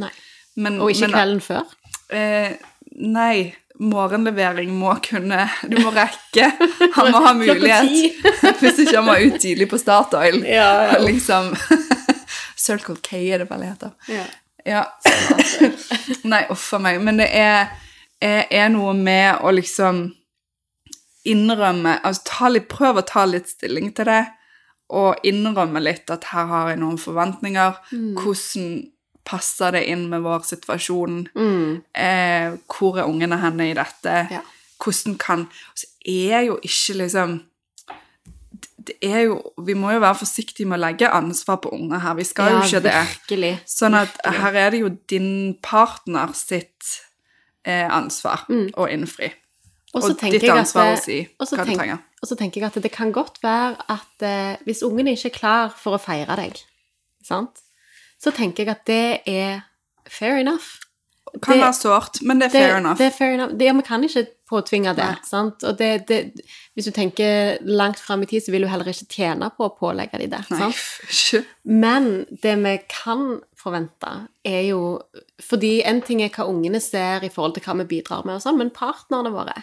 Men, 0.56 0.78
Og 0.80 0.92
ikke 0.92 1.08
men, 1.10 1.16
kvelden 1.16 1.42
før. 1.44 1.74
Eh, 2.12 2.54
nei, 3.00 3.52
morgenlevering 3.82 4.72
må 4.76 4.94
kunne 5.04 5.46
Du 5.68 5.78
må 5.80 5.92
rekke. 5.94 6.50
Han 6.96 7.12
må 7.14 7.22
ha 7.24 7.32
mulighet. 7.36 8.26
Hvis 8.62 8.82
ikke 8.84 9.00
han 9.00 9.06
må 9.06 9.16
ut 9.22 9.38
tidlig 9.42 9.68
på 9.70 9.78
Statoil. 9.80 10.42
Ja, 10.46 10.92
ja. 10.92 10.98
Liksom 11.08 11.52
Circle 12.62 12.98
K 13.03 13.18
er 13.35 13.42
det 13.42 13.51
vel 13.51 13.64
det 13.64 13.72
heter. 13.72 13.94
Ja. 14.12 14.27
Ja. 14.64 14.83
Nei, 16.31 16.44
uff 16.51 16.68
a 16.77 16.79
meg. 16.83 17.01
Men 17.03 17.18
det 17.18 17.29
er, 17.35 17.72
er, 18.22 18.44
er 18.51 18.70
noe 18.70 18.94
med 18.94 19.42
å 19.42 19.51
liksom 19.55 20.05
innrømme 21.29 21.98
altså 22.03 22.22
ta 22.27 22.51
litt, 22.51 22.68
Prøv 22.70 22.98
å 22.98 23.07
ta 23.07 23.27
litt 23.31 23.51
stilling 23.51 23.92
til 23.94 24.09
det, 24.11 24.22
og 24.92 25.22
innrømme 25.27 25.83
litt 25.83 26.11
at 26.12 26.27
her 26.33 26.48
har 26.51 26.72
jeg 26.72 26.83
noen 26.83 26.98
forventninger. 27.01 27.79
Mm. 27.94 28.11
Hvordan 28.18 28.72
passer 29.27 29.77
det 29.77 29.85
inn 29.90 30.09
med 30.11 30.25
vår 30.27 30.42
situasjon? 30.48 31.22
Mm. 31.38 31.68
Eh, 31.94 32.59
hvor 32.68 32.98
er 32.98 33.09
ungene 33.09 33.38
henne 33.40 33.70
i 33.70 33.79
dette? 33.79 34.18
Ja. 34.35 34.42
Hvordan 34.83 35.14
kan 35.18 35.46
Så 35.79 35.87
er 36.03 36.42
jo 36.48 36.59
ikke 36.62 36.98
liksom 37.05 37.40
det 38.86 38.96
er 39.02 39.20
jo, 39.26 39.36
Vi 39.66 39.74
må 39.74 39.90
jo 39.92 40.00
være 40.02 40.18
forsiktige 40.22 40.66
med 40.66 40.78
å 40.78 40.82
legge 40.86 41.08
ansvar 41.10 41.60
på 41.62 41.72
unger 41.72 41.98
her. 42.02 42.14
Vi 42.18 42.24
skal 42.24 42.50
jo 42.50 42.58
Ja, 42.58 42.64
ikke 42.66 42.82
det. 42.82 42.94
virkelig. 42.94 43.52
Sånn 43.66 43.94
at 43.94 44.08
Virkelig. 44.16 44.40
her 44.40 44.52
er 44.62 44.70
det 44.70 44.80
jo 44.80 44.88
din 45.10 45.54
partner 45.62 46.32
sitt 46.34 47.00
eh, 47.64 47.86
ansvar 47.88 48.46
å 48.48 48.88
innfri. 48.90 49.28
Mm. 49.32 49.38
Og 49.94 50.18
ditt 50.18 50.42
at 50.44 50.56
ansvar 50.56 50.84
det- 50.94 50.98
å 50.98 51.02
si 51.04 51.28
hva 51.38 51.46
tenk, 51.46 51.66
du 51.68 51.76
trenger. 51.76 51.98
Og 52.22 52.28
så 52.28 52.36
tenker 52.38 52.60
jeg 52.60 52.64
at 52.70 52.82
det 52.82 52.92
kan 52.92 53.12
godt 53.12 53.42
være 53.42 53.76
at 53.88 54.22
eh, 54.22 54.56
hvis 54.64 54.82
ungen 54.82 55.06
ikke 55.06 55.26
er 55.26 55.38
klar 55.38 55.68
for 55.76 55.98
å 55.98 56.00
feire 56.00 56.36
deg, 56.36 56.62
sant? 57.22 57.60
så 58.22 58.30
tenker 58.32 58.64
jeg 58.64 58.68
at 58.68 58.84
det 58.86 59.20
er 59.26 59.62
fair 60.08 60.36
enough. 60.38 60.78
Kan 61.40 61.56
det- 61.56 61.62
være 61.64 61.72
sårt, 61.74 62.18
men 62.22 62.38
det 62.38 62.46
er 62.46 62.50
fair 62.58 62.76
enough. 62.76 62.98
det 62.98 63.06
er 63.06 63.10
fair 63.16 63.32
enough. 63.34 63.52
Det, 63.56 63.64
ja, 63.64 63.72
vi 63.72 63.82
kan 63.82 64.02
ikke 64.04 64.26
påtvinge 64.50 64.94
det. 64.94 65.04
Nei. 65.04 65.16
sant? 65.24 65.64
Og 65.64 65.78
det, 65.78 66.06
det, 66.06 66.18
hvis 66.76 66.84
du 66.84 66.90
tenker 66.92 67.56
langt 67.64 67.98
fram 67.98 68.22
i 68.22 68.26
tid, 68.26 68.42
så 68.44 68.50
vil 68.52 68.62
du 68.62 68.68
heller 68.68 68.84
ikke 68.84 69.08
tjene 69.08 69.48
på 69.56 69.64
å 69.64 69.78
pålegge 69.78 70.18
dem 70.20 70.30
det. 70.30 70.42
Nei, 70.50 70.58
sant? 70.70 71.46
Men 71.64 72.26
det 72.42 72.56
vi 72.60 72.74
kan 72.88 73.40
forvente, 73.56 74.28
er 74.44 74.62
jo 74.68 75.00
Fordi 75.40 75.82
en 75.84 76.02
ting 76.02 76.20
er 76.22 76.28
hva 76.28 76.44
ungene 76.50 76.80
ser 76.82 77.24
i 77.24 77.28
forhold 77.30 77.54
til 77.54 77.62
hva 77.64 77.78
vi 77.78 77.84
bidrar 77.96 78.24
med, 78.26 78.34
og 78.36 78.42
sånn, 78.42 78.58
men 78.58 78.70
partnerne 78.70 79.32
våre 79.32 79.62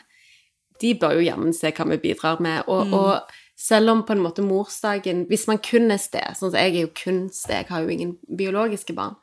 de 0.81 0.93
bør 0.95 1.17
jo 1.19 1.25
jammen 1.27 1.53
se 1.53 1.71
hva 1.75 1.85
vi 1.89 1.97
bidrar 1.97 2.39
med. 2.39 2.63
Og, 2.67 2.85
Mm. 2.87 2.93
og 2.93 3.21
selv 3.57 3.89
om 3.91 4.03
på 4.03 4.11
en 4.15 4.23
måte 4.23 4.39
morsdagen 4.41 5.25
Hvis 5.27 5.45
man 5.47 5.57
kun 5.57 5.91
er 5.91 5.97
sted 5.97 6.23
Sånn 6.37 6.51
som 6.51 6.53
jeg 6.55 6.75
er 6.77 6.81
jo 6.85 6.91
kun 6.95 7.29
sted, 7.29 7.55
jeg 7.57 7.67
har 7.67 7.81
jo 7.81 7.89
ingen 7.89 8.17
biologiske 8.33 8.95
barn. 8.95 9.15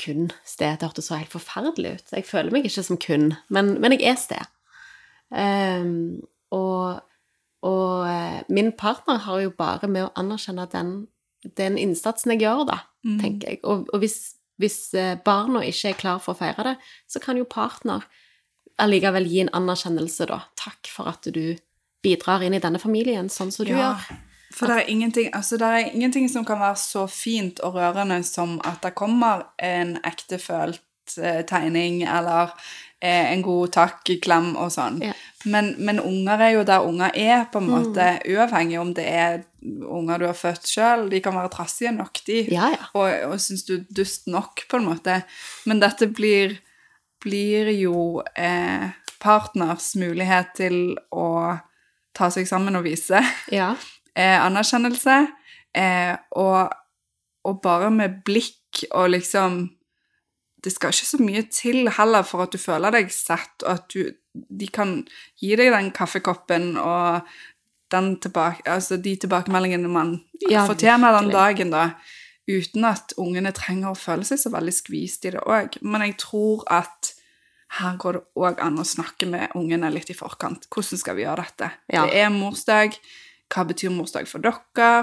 Kun 0.00 0.30
sted. 0.44 0.78
Det 0.80 0.88
hørtes 0.88 1.08
så 1.10 1.18
helt 1.20 1.32
forferdelig 1.32 1.94
ut. 1.98 2.12
Jeg 2.12 2.26
føler 2.28 2.52
meg 2.54 2.66
ikke 2.68 2.82
som 2.84 2.98
kun, 3.00 3.30
men, 3.48 3.74
men 3.80 3.92
jeg 3.96 4.04
er 4.12 4.18
sted. 4.20 4.46
Um, 5.30 6.22
og, 6.54 7.00
og 7.66 8.06
eh, 8.06 8.42
min 8.52 8.70
partner 8.78 9.18
har 9.24 9.40
jo 9.42 9.50
bare 9.58 9.88
med 9.90 10.06
å 10.06 10.12
anerkjenne 10.20 10.68
den, 10.70 10.92
den 11.58 11.78
innsatsen 11.80 12.34
jeg 12.36 12.44
gjør, 12.44 12.64
da, 12.68 12.78
tenker 13.20 13.50
jeg. 13.50 13.60
Og, 13.64 13.88
og 13.92 14.02
hvis, 14.04 14.36
hvis 14.62 14.78
eh, 14.94 15.16
barna 15.26 15.64
ikke 15.66 15.90
er 15.92 15.98
klar 15.98 16.20
for 16.22 16.34
å 16.36 16.38
feire 16.38 16.64
det, 16.70 16.76
så 17.10 17.22
kan 17.22 17.38
jo 17.40 17.48
partner 17.50 18.06
allikevel 18.82 19.26
gi 19.26 19.40
en 19.44 19.52
anerkjennelse, 19.56 20.26
da. 20.30 20.42
Takk 20.60 20.90
for 20.92 21.08
at 21.10 21.26
du 21.32 21.56
bidrar 22.04 22.44
inn 22.46 22.54
i 22.54 22.62
denne 22.62 22.78
familien 22.78 23.30
sånn 23.32 23.50
som 23.54 23.66
du 23.66 23.72
Ja. 23.72 23.94
gjør. 23.96 24.18
For 24.56 24.70
det 24.70 24.80
er, 24.80 24.90
ingenting, 24.90 25.28
altså 25.36 25.58
det 25.60 25.68
er 25.68 25.92
ingenting 25.92 26.30
som 26.32 26.44
kan 26.48 26.60
være 26.60 26.78
så 26.80 27.04
fint 27.10 27.60
og 27.60 27.76
rørende 27.76 28.22
som 28.24 28.56
at 28.64 28.80
det 28.84 28.94
kommer 28.96 29.50
en 29.60 29.98
ektefølt 30.00 30.80
eh, 31.20 31.42
tegning 31.48 32.00
eller 32.08 32.54
eh, 33.00 33.32
en 33.34 33.42
god 33.44 33.74
takk, 33.76 34.14
klem 34.24 34.54
og 34.56 34.72
sånn. 34.72 35.02
Ja. 35.04 35.12
Men, 35.44 35.74
men 35.78 36.00
unger 36.00 36.46
er 36.46 36.54
jo 36.54 36.64
der 36.66 36.86
unger 36.88 37.12
er, 37.12 37.44
på 37.52 37.60
en 37.60 37.68
måte, 37.68 38.06
uavhengig 38.24 38.80
om 38.80 38.94
det 38.96 39.04
er 39.10 39.44
unger 39.84 40.22
du 40.22 40.26
har 40.30 40.38
født 40.38 40.70
sjøl. 40.70 41.06
De 41.12 41.20
kan 41.22 41.36
være 41.36 41.52
trassige 41.52 41.92
nok, 41.94 42.22
de. 42.26 42.40
Ja, 42.54 42.70
ja. 42.72 42.88
Og, 42.96 43.10
og 43.28 43.42
syns 43.42 43.66
du 43.68 43.76
er 43.76 43.84
dust 43.92 44.30
nok, 44.30 44.64
på 44.70 44.80
en 44.80 44.88
måte. 44.88 45.20
Men 45.68 45.84
dette 45.84 46.08
blir, 46.08 46.56
blir 47.22 47.70
jo 47.76 48.22
eh, 48.32 48.88
partners 49.22 49.92
mulighet 50.00 50.56
til 50.58 50.80
å 51.12 51.28
ta 52.16 52.32
seg 52.32 52.48
sammen 52.48 52.78
og 52.78 52.86
vise 52.86 53.20
Ja. 53.52 53.74
Eh, 54.16 54.36
anerkjennelse. 54.42 55.16
Eh, 55.76 56.14
og, 56.40 56.72
og 57.44 57.58
bare 57.62 57.90
med 57.92 58.22
blikk 58.24 58.86
og 58.90 59.10
liksom 59.12 59.66
Det 60.64 60.72
skal 60.72 60.90
ikke 60.90 61.06
så 61.06 61.18
mye 61.22 61.42
til 61.52 61.88
heller 61.94 62.24
for 62.26 62.42
at 62.42 62.50
du 62.50 62.58
føler 62.58 62.90
deg 62.90 63.12
sett, 63.14 63.62
og 63.62 63.76
at 63.76 63.84
du, 63.92 64.08
de 64.34 64.66
kan 64.66 64.96
gi 65.38 65.52
deg 65.54 65.70
den 65.70 65.92
kaffekoppen 65.94 66.72
og 66.80 67.28
den 67.94 68.16
tilbake, 68.18 68.64
altså 68.66 68.96
de 68.98 69.12
tilbakemeldingene 69.14 69.88
man 69.88 70.16
Ja, 70.50 70.64
fortjener 70.66 71.20
den 71.20 71.30
dagen, 71.30 71.70
da. 71.70 71.84
Uten 72.50 72.88
at 72.88 73.14
ungene 73.18 73.52
trenger 73.54 73.92
å 73.92 73.98
føle 73.98 74.26
seg 74.26 74.40
så 74.42 74.50
veldig 74.50 74.74
skvist 74.74 75.28
i 75.28 75.36
det 75.36 75.44
òg. 75.46 75.78
Men 75.86 76.02
jeg 76.08 76.16
tror 76.24 76.64
at 76.72 77.12
her 77.78 77.96
går 78.00 78.18
det 78.18 78.24
òg 78.38 78.60
an 78.62 78.78
å 78.82 78.86
snakke 78.86 79.28
med 79.30 79.54
ungene 79.58 79.90
litt 79.94 80.10
i 80.10 80.18
forkant. 80.18 80.66
Hvordan 80.72 81.00
skal 81.00 81.18
vi 81.18 81.26
gjøre 81.26 81.46
dette? 81.46 81.70
Ja. 81.92 82.06
Det 82.06 82.20
er 82.22 82.34
morsdag. 82.34 82.98
Hva 83.52 83.64
betyr 83.68 83.92
morsdag 83.94 84.28
for 84.30 84.42
dere? 84.44 85.02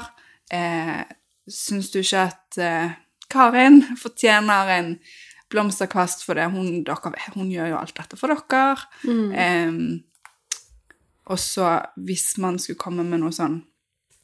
Eh, 0.54 1.04
Syns 1.50 1.90
du 1.92 2.00
ikke 2.00 2.28
at 2.30 2.58
eh, 2.62 2.96
Karin 3.32 3.82
fortjener 4.04 4.72
en 4.78 4.96
blomsterkvast 5.54 6.24
fordi 6.26 6.48
hun, 6.54 6.82
dere, 6.88 7.14
hun 7.36 7.52
gjør 7.52 7.74
jo 7.74 7.80
alt 7.82 7.96
dette 8.00 8.20
for 8.20 8.34
dere? 8.34 8.88
Eh, 9.36 9.72
og 11.32 11.40
så 11.40 11.78
hvis 12.04 12.34
man 12.44 12.60
skulle 12.60 12.82
komme 12.82 13.06
med 13.08 13.24
noe 13.24 13.32
sånn 13.36 13.62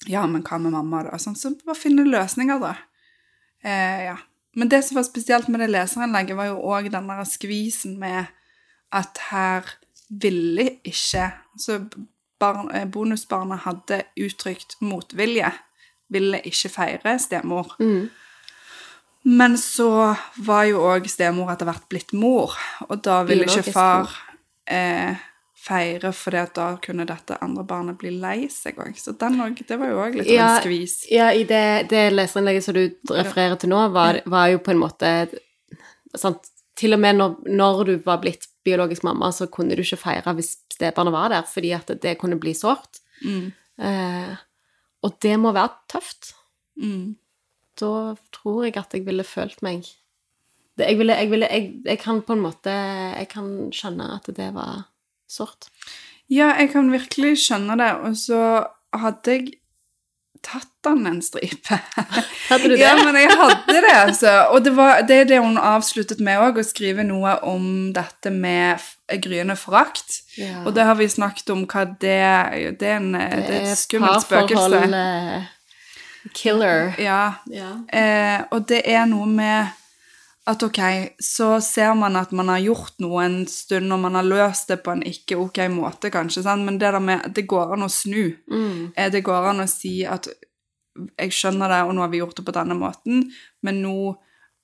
Ja, 0.07 0.25
men 0.27 0.43
hva 0.47 0.57
med 0.63 0.71
mamma, 0.71 1.03
da? 1.07 1.17
Sånn, 1.19 1.35
så 1.35 1.51
bare 1.65 1.75
finne 1.75 2.05
løsninger, 2.07 2.59
da. 2.63 2.73
Eh, 3.67 4.05
ja. 4.07 4.15
Men 4.55 4.69
det 4.71 4.79
som 4.87 4.95
var 4.95 5.03
spesielt 5.07 5.49
med 5.51 5.59
det 5.59 5.67
leserinnlegget, 5.73 6.37
var 6.39 6.47
jo 6.47 6.61
òg 6.71 6.87
den 6.93 7.09
der 7.11 7.25
skvisen 7.27 7.97
med 7.99 8.29
at 8.95 9.19
her 9.29 9.67
ville 10.09 10.79
ikke 10.87 11.27
Altså 11.53 11.81
barn, 12.39 12.71
eh, 12.75 12.87
bonusbarna 12.87 13.59
hadde 13.65 14.03
uttrykt 14.19 14.79
motvilje. 14.81 15.51
Ville 16.09 16.41
ikke 16.45 16.71
feire 16.73 17.19
stemor. 17.19 17.75
Mm. 17.79 18.09
Men 19.23 19.57
så 19.57 20.15
var 20.37 20.63
jo 20.69 20.83
òg 20.87 21.07
stemor 21.11 21.51
etter 21.51 21.67
hvert 21.67 21.89
blitt 21.91 22.13
mor, 22.15 22.55
og 22.87 23.01
da 23.03 23.21
ville 23.27 23.45
ikke 23.45 23.73
far 23.75 24.13
eh, 24.65 25.19
feire, 25.59 26.11
for 26.15 26.37
da 26.55 26.69
kunne 26.81 27.05
dette 27.07 27.37
andre 27.43 27.65
barnet 27.67 27.99
bli 27.99 28.13
lei 28.15 28.47
seg 28.51 28.79
òg. 28.79 28.95
Så 28.97 29.13
den 29.19 29.41
òg, 29.43 29.59
det 29.67 29.79
var 29.79 29.91
jo 29.91 29.99
òg 30.05 30.19
litt 30.21 30.31
Ja, 30.31 30.53
en 30.55 30.63
skvis. 30.63 30.95
Ja, 31.11 31.29
i 31.35 31.43
det, 31.49 31.89
det 31.91 32.07
leserinnlegget 32.13 32.65
som 32.65 32.77
du 32.79 32.85
refererer 33.11 33.59
til 33.59 33.73
nå, 33.73 33.83
var, 33.95 34.21
var 34.25 34.47
jo 34.53 34.63
på 34.63 34.73
en 34.73 34.81
måte 34.85 35.13
sant? 36.17 36.49
Til 36.79 36.95
og 36.95 37.01
med 37.03 37.17
når, 37.19 37.35
når 37.59 37.83
du 37.89 37.93
var 38.05 38.21
blitt 38.23 38.47
biologisk 38.65 39.05
mamma, 39.07 39.31
så 39.31 39.47
kunne 39.51 39.77
du 39.77 39.83
ikke 39.83 40.01
feire 40.01 40.33
hvis 40.37 40.55
stebarnet 40.73 41.15
var 41.15 41.31
der, 41.33 41.47
fordi 41.47 41.71
at 41.75 41.91
det 42.03 42.17
kunne 42.19 42.39
bli 42.39 42.53
sårt. 42.57 43.01
Mm. 43.23 43.51
Eh, 43.79 44.35
og 45.03 45.15
det 45.23 45.35
må 45.39 45.53
være 45.55 45.75
tøft. 45.91 46.33
Mm. 46.79 47.15
Da 47.79 48.15
tror 48.35 48.65
jeg 48.67 48.77
at 48.79 48.93
jeg 48.95 49.05
ville 49.07 49.23
følt 49.23 49.61
meg 49.65 49.87
det, 50.79 50.87
jeg, 50.87 50.97
ville, 50.99 51.15
jeg, 51.15 51.27
ville, 51.31 51.47
jeg, 51.51 51.71
jeg 51.85 51.99
kan 51.99 52.21
på 52.23 52.35
en 52.37 52.43
måte 52.43 52.71
Jeg 52.71 53.27
kan 53.33 53.47
skjønne 53.75 54.13
at 54.15 54.29
det 54.37 54.47
var 54.55 54.85
sårt. 55.27 55.67
Ja, 56.31 56.53
jeg 56.55 56.71
kan 56.71 56.91
virkelig 56.93 57.33
skjønne 57.43 57.75
det, 57.79 57.89
og 58.05 58.15
så 58.17 58.39
hadde 58.95 59.33
jeg 59.35 59.49
tatt 60.45 60.67
den 60.85 61.05
en 61.09 61.19
stripe. 61.21 61.79
Hadde 62.49 62.69
du 62.69 62.73
det? 62.75 62.81
Ja, 62.81 62.95
men 63.03 63.17
jeg 63.19 63.31
hadde 63.35 63.75
det, 63.83 63.93
altså. 63.93 64.33
Og 64.53 64.63
det, 64.65 64.73
var, 64.77 65.01
det 65.07 65.17
er 65.23 65.29
det 65.29 65.39
hun 65.43 65.59
avsluttet 65.59 66.21
med 66.23 66.39
òg, 66.41 66.61
å 66.61 66.65
skrive 66.65 67.03
noe 67.07 67.35
om 67.47 67.91
dette 67.95 68.31
med 68.33 68.83
gryende 69.23 69.57
forakt. 69.59 70.21
Ja. 70.39 70.63
Og 70.65 70.73
det 70.77 70.85
har 70.87 70.99
vi 70.99 71.09
snakket 71.11 71.51
om 71.55 71.65
hva 71.69 71.85
det 72.01 72.15
er. 72.23 72.71
Det 72.79 72.91
er, 72.93 72.99
en, 73.01 73.13
det 73.15 73.55
er 73.59 73.71
et 73.73 73.81
skummelt 73.81 74.25
spøkelse. 74.25 74.83
parforhold, 74.83 74.99
eh, 74.99 75.49
Killer. 76.35 76.93
Ja. 77.01 77.21
Ja. 77.51 77.73
Eh, 77.87 78.39
og 78.51 78.67
det 78.69 78.83
er 78.85 79.05
noe 79.09 79.27
med 79.27 79.78
at 80.49 80.63
ok, 80.65 80.79
så 81.21 81.49
ser 81.61 81.93
man 81.97 82.17
at 82.17 82.31
man 82.35 82.49
har 82.49 82.61
gjort 82.63 82.97
noe 83.03 83.21
en 83.25 83.39
stund, 83.49 83.91
og 83.93 84.01
man 84.05 84.17
har 84.17 84.27
løst 84.27 84.71
det 84.71 84.79
på 84.85 84.95
en 84.95 85.03
ikke 85.05 85.37
ok 85.37 85.61
måte, 85.73 86.11
kanskje, 86.13 86.43
sant? 86.47 86.65
men 86.65 86.79
det 86.81 86.91
med 87.03 87.27
det 87.35 87.45
går 87.49 87.75
an 87.75 87.85
å 87.85 87.91
snu. 87.91 88.33
Mm. 88.49 88.95
Eh, 88.95 89.11
det 89.13 89.21
går 89.25 89.51
an 89.51 89.65
å 89.65 89.69
si 89.69 89.99
at 90.09 90.29
jeg 91.19 91.35
skjønner 91.35 91.71
det, 91.71 91.83
og 91.85 91.93
nå 91.95 92.03
har 92.03 92.11
vi 92.11 92.23
gjort 92.23 92.39
det 92.39 92.47
på 92.47 92.55
denne 92.55 92.77
måten, 92.77 93.29
men 93.65 93.83
nå 93.83 94.15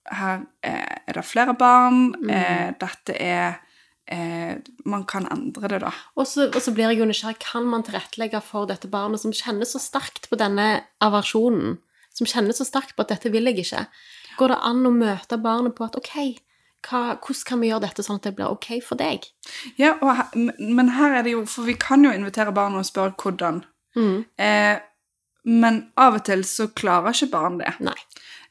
her 0.09 0.43
eh, 0.65 0.97
er 1.05 1.17
det 1.17 1.25
flere 1.25 1.55
barn, 1.57 2.11
mm. 2.17 2.75
dette 2.81 3.15
er 3.17 3.61
eh, 4.05 4.57
Man 4.85 5.05
kan 5.09 5.25
endre 5.33 5.69
det, 5.69 5.79
da. 5.81 5.93
Og 6.17 6.27
så, 6.29 6.49
og 6.49 6.61
så 6.61 6.73
blir 6.75 6.91
jeg 6.91 7.01
jo 7.01 7.07
nysgjerrig. 7.09 7.39
Kan 7.41 7.65
man 7.69 7.85
tilrettelegge 7.85 8.41
for 8.45 8.69
dette 8.69 8.89
barnet 8.91 9.23
som 9.23 9.33
kjenner 9.33 9.65
så 9.65 9.81
sterkt 9.81 10.29
på 10.29 10.37
denne 10.37 10.83
aversjonen? 11.01 11.79
Som 12.15 12.29
kjenner 12.29 12.53
så 12.55 12.67
sterkt 12.67 12.93
på 12.95 13.03
at 13.03 13.09
'dette 13.11 13.33
vil 13.33 13.49
jeg 13.49 13.65
ikke'? 13.65 13.87
Går 14.37 14.47
det 14.53 14.57
an 14.63 14.85
å 14.85 14.91
møte 14.91 15.37
barnet 15.41 15.75
på 15.75 15.85
at 15.85 15.95
'ok, 15.95 16.39
hva, 16.85 17.17
hvordan 17.17 17.45
kan 17.45 17.61
vi 17.61 17.69
gjøre 17.69 17.81
dette 17.87 18.03
sånn 18.03 18.19
at 18.19 18.27
det 18.27 18.35
blir 18.35 18.51
ok 18.51 18.81
for 18.83 18.95
deg'? 18.95 19.23
Ja, 19.77 19.95
og, 20.01 20.35
men- 20.59 20.89
her 20.89 21.15
er 21.19 21.23
det 21.23 21.31
jo 21.31 21.45
For 21.45 21.63
vi 21.63 21.73
kan 21.73 22.03
jo 22.03 22.11
invitere 22.11 22.53
barnet 22.53 22.79
og 22.79 22.85
spørre 22.85 23.15
hvordan. 23.15 23.63
Mm. 23.95 24.25
Eh, 24.37 24.79
men 25.45 25.91
av 25.97 26.15
og 26.15 26.23
til 26.25 26.43
så 26.43 26.67
klarer 26.73 27.13
ikke 27.13 27.31
barn 27.31 27.57
det. 27.59 27.73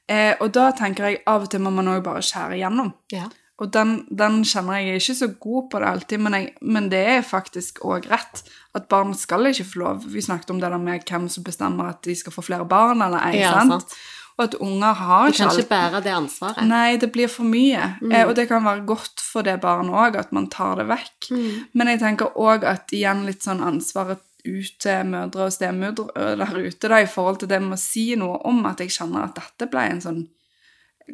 Eh, 0.08 0.34
og 0.40 0.52
da 0.52 0.70
tenker 0.72 1.04
jeg 1.08 1.22
av 1.26 1.42
og 1.42 1.50
til 1.50 1.60
må 1.60 1.70
man 1.70 1.88
òg 1.88 2.02
bare 2.02 2.22
skjære 2.22 2.58
igjennom. 2.58 2.92
Ja. 3.12 3.28
Og 3.62 3.70
den, 3.72 4.06
den 4.10 4.42
kjenner 4.42 4.80
jeg 4.82 4.98
ikke 4.98 5.14
så 5.14 5.28
god 5.40 5.68
på 5.70 5.78
det 5.78 5.88
alltid, 5.88 6.18
men, 6.24 6.34
jeg, 6.34 6.54
men 6.60 6.88
det 6.90 7.02
er 7.06 7.22
faktisk 7.22 7.78
òg 7.86 8.08
rett. 8.10 8.42
At 8.74 8.88
barn 8.90 9.14
skal 9.14 9.46
ikke 9.46 9.66
få 9.70 9.78
lov. 9.84 10.04
Vi 10.10 10.22
snakket 10.22 10.50
om 10.50 10.58
det 10.60 10.70
der 10.70 10.82
med 10.82 11.06
hvem 11.06 11.28
som 11.30 11.46
bestemmer 11.46 11.92
at 11.92 12.02
de 12.02 12.16
skal 12.18 12.34
få 12.34 12.42
flere 12.42 12.66
barn 12.66 13.02
eller 13.02 13.22
ei. 13.28 13.38
Ja, 13.44 13.52
sant? 13.60 13.86
sant. 13.86 13.94
Og 14.34 14.44
at 14.48 14.54
unger 14.58 14.96
har 14.98 15.28
Du 15.28 15.32
ikke 15.32 15.46
kan 15.46 15.58
ikke 15.60 15.70
bære 15.70 16.02
det 16.02 16.14
ansvaret. 16.14 16.66
Nei, 16.66 16.96
det 16.98 17.12
blir 17.14 17.30
for 17.30 17.46
mye. 17.46 17.94
Mm. 18.02 18.12
Eh, 18.12 18.26
og 18.26 18.34
det 18.34 18.48
kan 18.50 18.64
være 18.66 18.82
godt 18.88 19.22
for 19.22 19.46
det 19.46 19.60
barnet 19.62 19.94
òg, 19.94 20.18
at 20.18 20.32
man 20.34 20.48
tar 20.50 20.80
det 20.80 20.88
vekk. 20.90 21.30
Mm. 21.30 21.50
Men 21.72 21.92
jeg 21.92 22.02
tenker 22.02 22.38
òg 22.40 22.66
at 22.66 22.94
igjen 22.94 23.22
litt 23.28 23.46
sånn 23.46 23.62
ansvaret 23.62 24.22
ut 24.44 24.78
til 24.82 25.06
mødre 25.08 25.46
og 25.46 25.52
stemødre 25.54 26.34
der 26.36 26.56
ute, 26.58 26.88
da, 26.88 27.00
i 27.00 27.08
forhold 27.08 27.40
til 27.40 27.48
det 27.48 27.60
med 27.64 27.78
å 27.78 27.80
si 27.80 28.10
noe 28.20 28.42
om 28.48 28.64
at 28.68 28.82
jeg 28.82 28.92
kjenner 28.92 29.24
at 29.28 29.38
dette 29.38 29.70
ble 29.72 29.86
en 29.94 30.02
sånn 30.04 30.24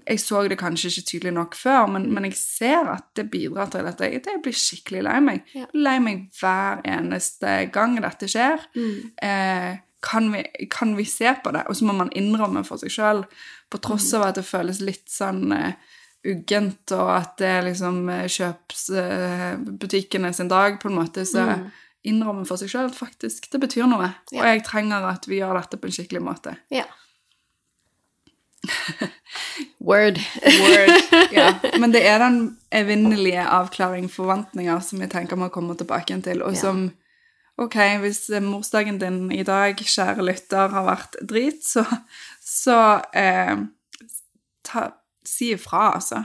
Jeg 0.07 0.21
så 0.23 0.45
det 0.47 0.59
kanskje 0.59 0.87
ikke 0.87 1.07
tydelig 1.09 1.33
nok 1.35 1.57
før, 1.59 1.89
men, 1.91 2.05
men 2.15 2.29
jeg 2.29 2.37
ser 2.39 2.87
at 2.93 3.09
det 3.19 3.25
bidrar 3.31 3.73
til 3.73 3.89
at 3.91 3.99
jeg, 3.99 4.21
jeg 4.23 4.43
blir 4.43 4.55
skikkelig 4.55 5.01
lei 5.03 5.17
meg. 5.19 5.49
Ja. 5.51 5.65
Lei 5.75 5.97
meg 5.99 6.29
hver 6.39 6.79
eneste 6.87 7.57
gang 7.75 7.97
dette 7.99 8.29
skjer. 8.31 8.69
Mm. 8.79 9.09
Eh, 9.19 9.81
kan, 10.03 10.33
vi, 10.33 10.67
kan 10.71 10.97
vi 10.97 11.05
se 11.05 11.35
på 11.45 11.51
det? 11.53 11.65
Og 11.69 11.77
så 11.77 11.85
må 11.89 11.93
man 11.97 12.11
innrømme 12.17 12.63
for 12.65 12.77
seg 12.81 12.91
sjøl, 12.95 13.25
på 13.71 13.79
tross 13.85 14.09
av 14.17 14.23
at 14.29 14.35
det 14.41 14.45
føles 14.49 14.81
litt 14.83 15.09
sånn 15.13 15.53
uh, 15.53 15.73
uggent, 16.27 16.93
og 16.93 17.11
at 17.15 17.37
det 17.41 17.47
er 17.49 17.63
liksom 17.65 18.09
eh, 18.13 18.27
kjøpsbutikkene 18.29 20.33
sin 20.37 20.49
dag, 20.51 20.77
på 20.83 20.89
en 20.91 20.95
måte, 20.99 21.25
så 21.25 21.47
Mm. 21.57 21.71
innrømme 22.05 22.45
for 22.49 22.57
seg 22.61 22.69
sjøl 22.69 22.91
at 22.91 22.97
faktisk 22.99 23.49
det 23.53 23.61
betyr 23.61 23.87
noe. 23.89 24.11
Ja. 24.33 24.41
Og 24.41 24.45
jeg 24.51 24.65
trenger 24.65 25.05
at 25.09 25.29
vi 25.29 25.37
gjør 25.41 25.55
dette 25.61 25.77
på 25.81 25.87
en 25.89 25.93
skikkelig 25.97 26.23
måte. 26.25 26.57
Ja. 26.71 26.85
Word. 29.81 30.19
Word. 30.45 30.91
Ja. 31.33 31.53
Men 31.79 31.93
det 31.95 32.03
er 32.07 32.19
den 32.19 32.57
evinnelige 32.75 33.45
avklaring, 33.47 34.09
forventninger, 34.11 34.81
som 34.83 35.01
jeg 35.01 35.11
tenker 35.13 35.37
må 35.39 35.47
komme 35.49 35.77
tilbake 35.79 36.17
til, 36.25 36.43
og 36.43 36.57
som 36.59 36.89
Ok, 37.61 37.77
hvis 38.01 38.25
morsdagen 38.41 38.99
din 39.01 39.27
i 39.37 39.43
dag, 39.45 39.77
kjære 39.77 40.25
lytter, 40.25 40.73
har 40.73 40.87
vært 40.87 41.19
drit, 41.29 41.61
så, 41.67 41.85
så 42.41 42.79
eh, 43.13 43.53
ta, 44.65 44.87
si 45.27 45.53
ifra, 45.53 45.91
altså. 45.99 46.23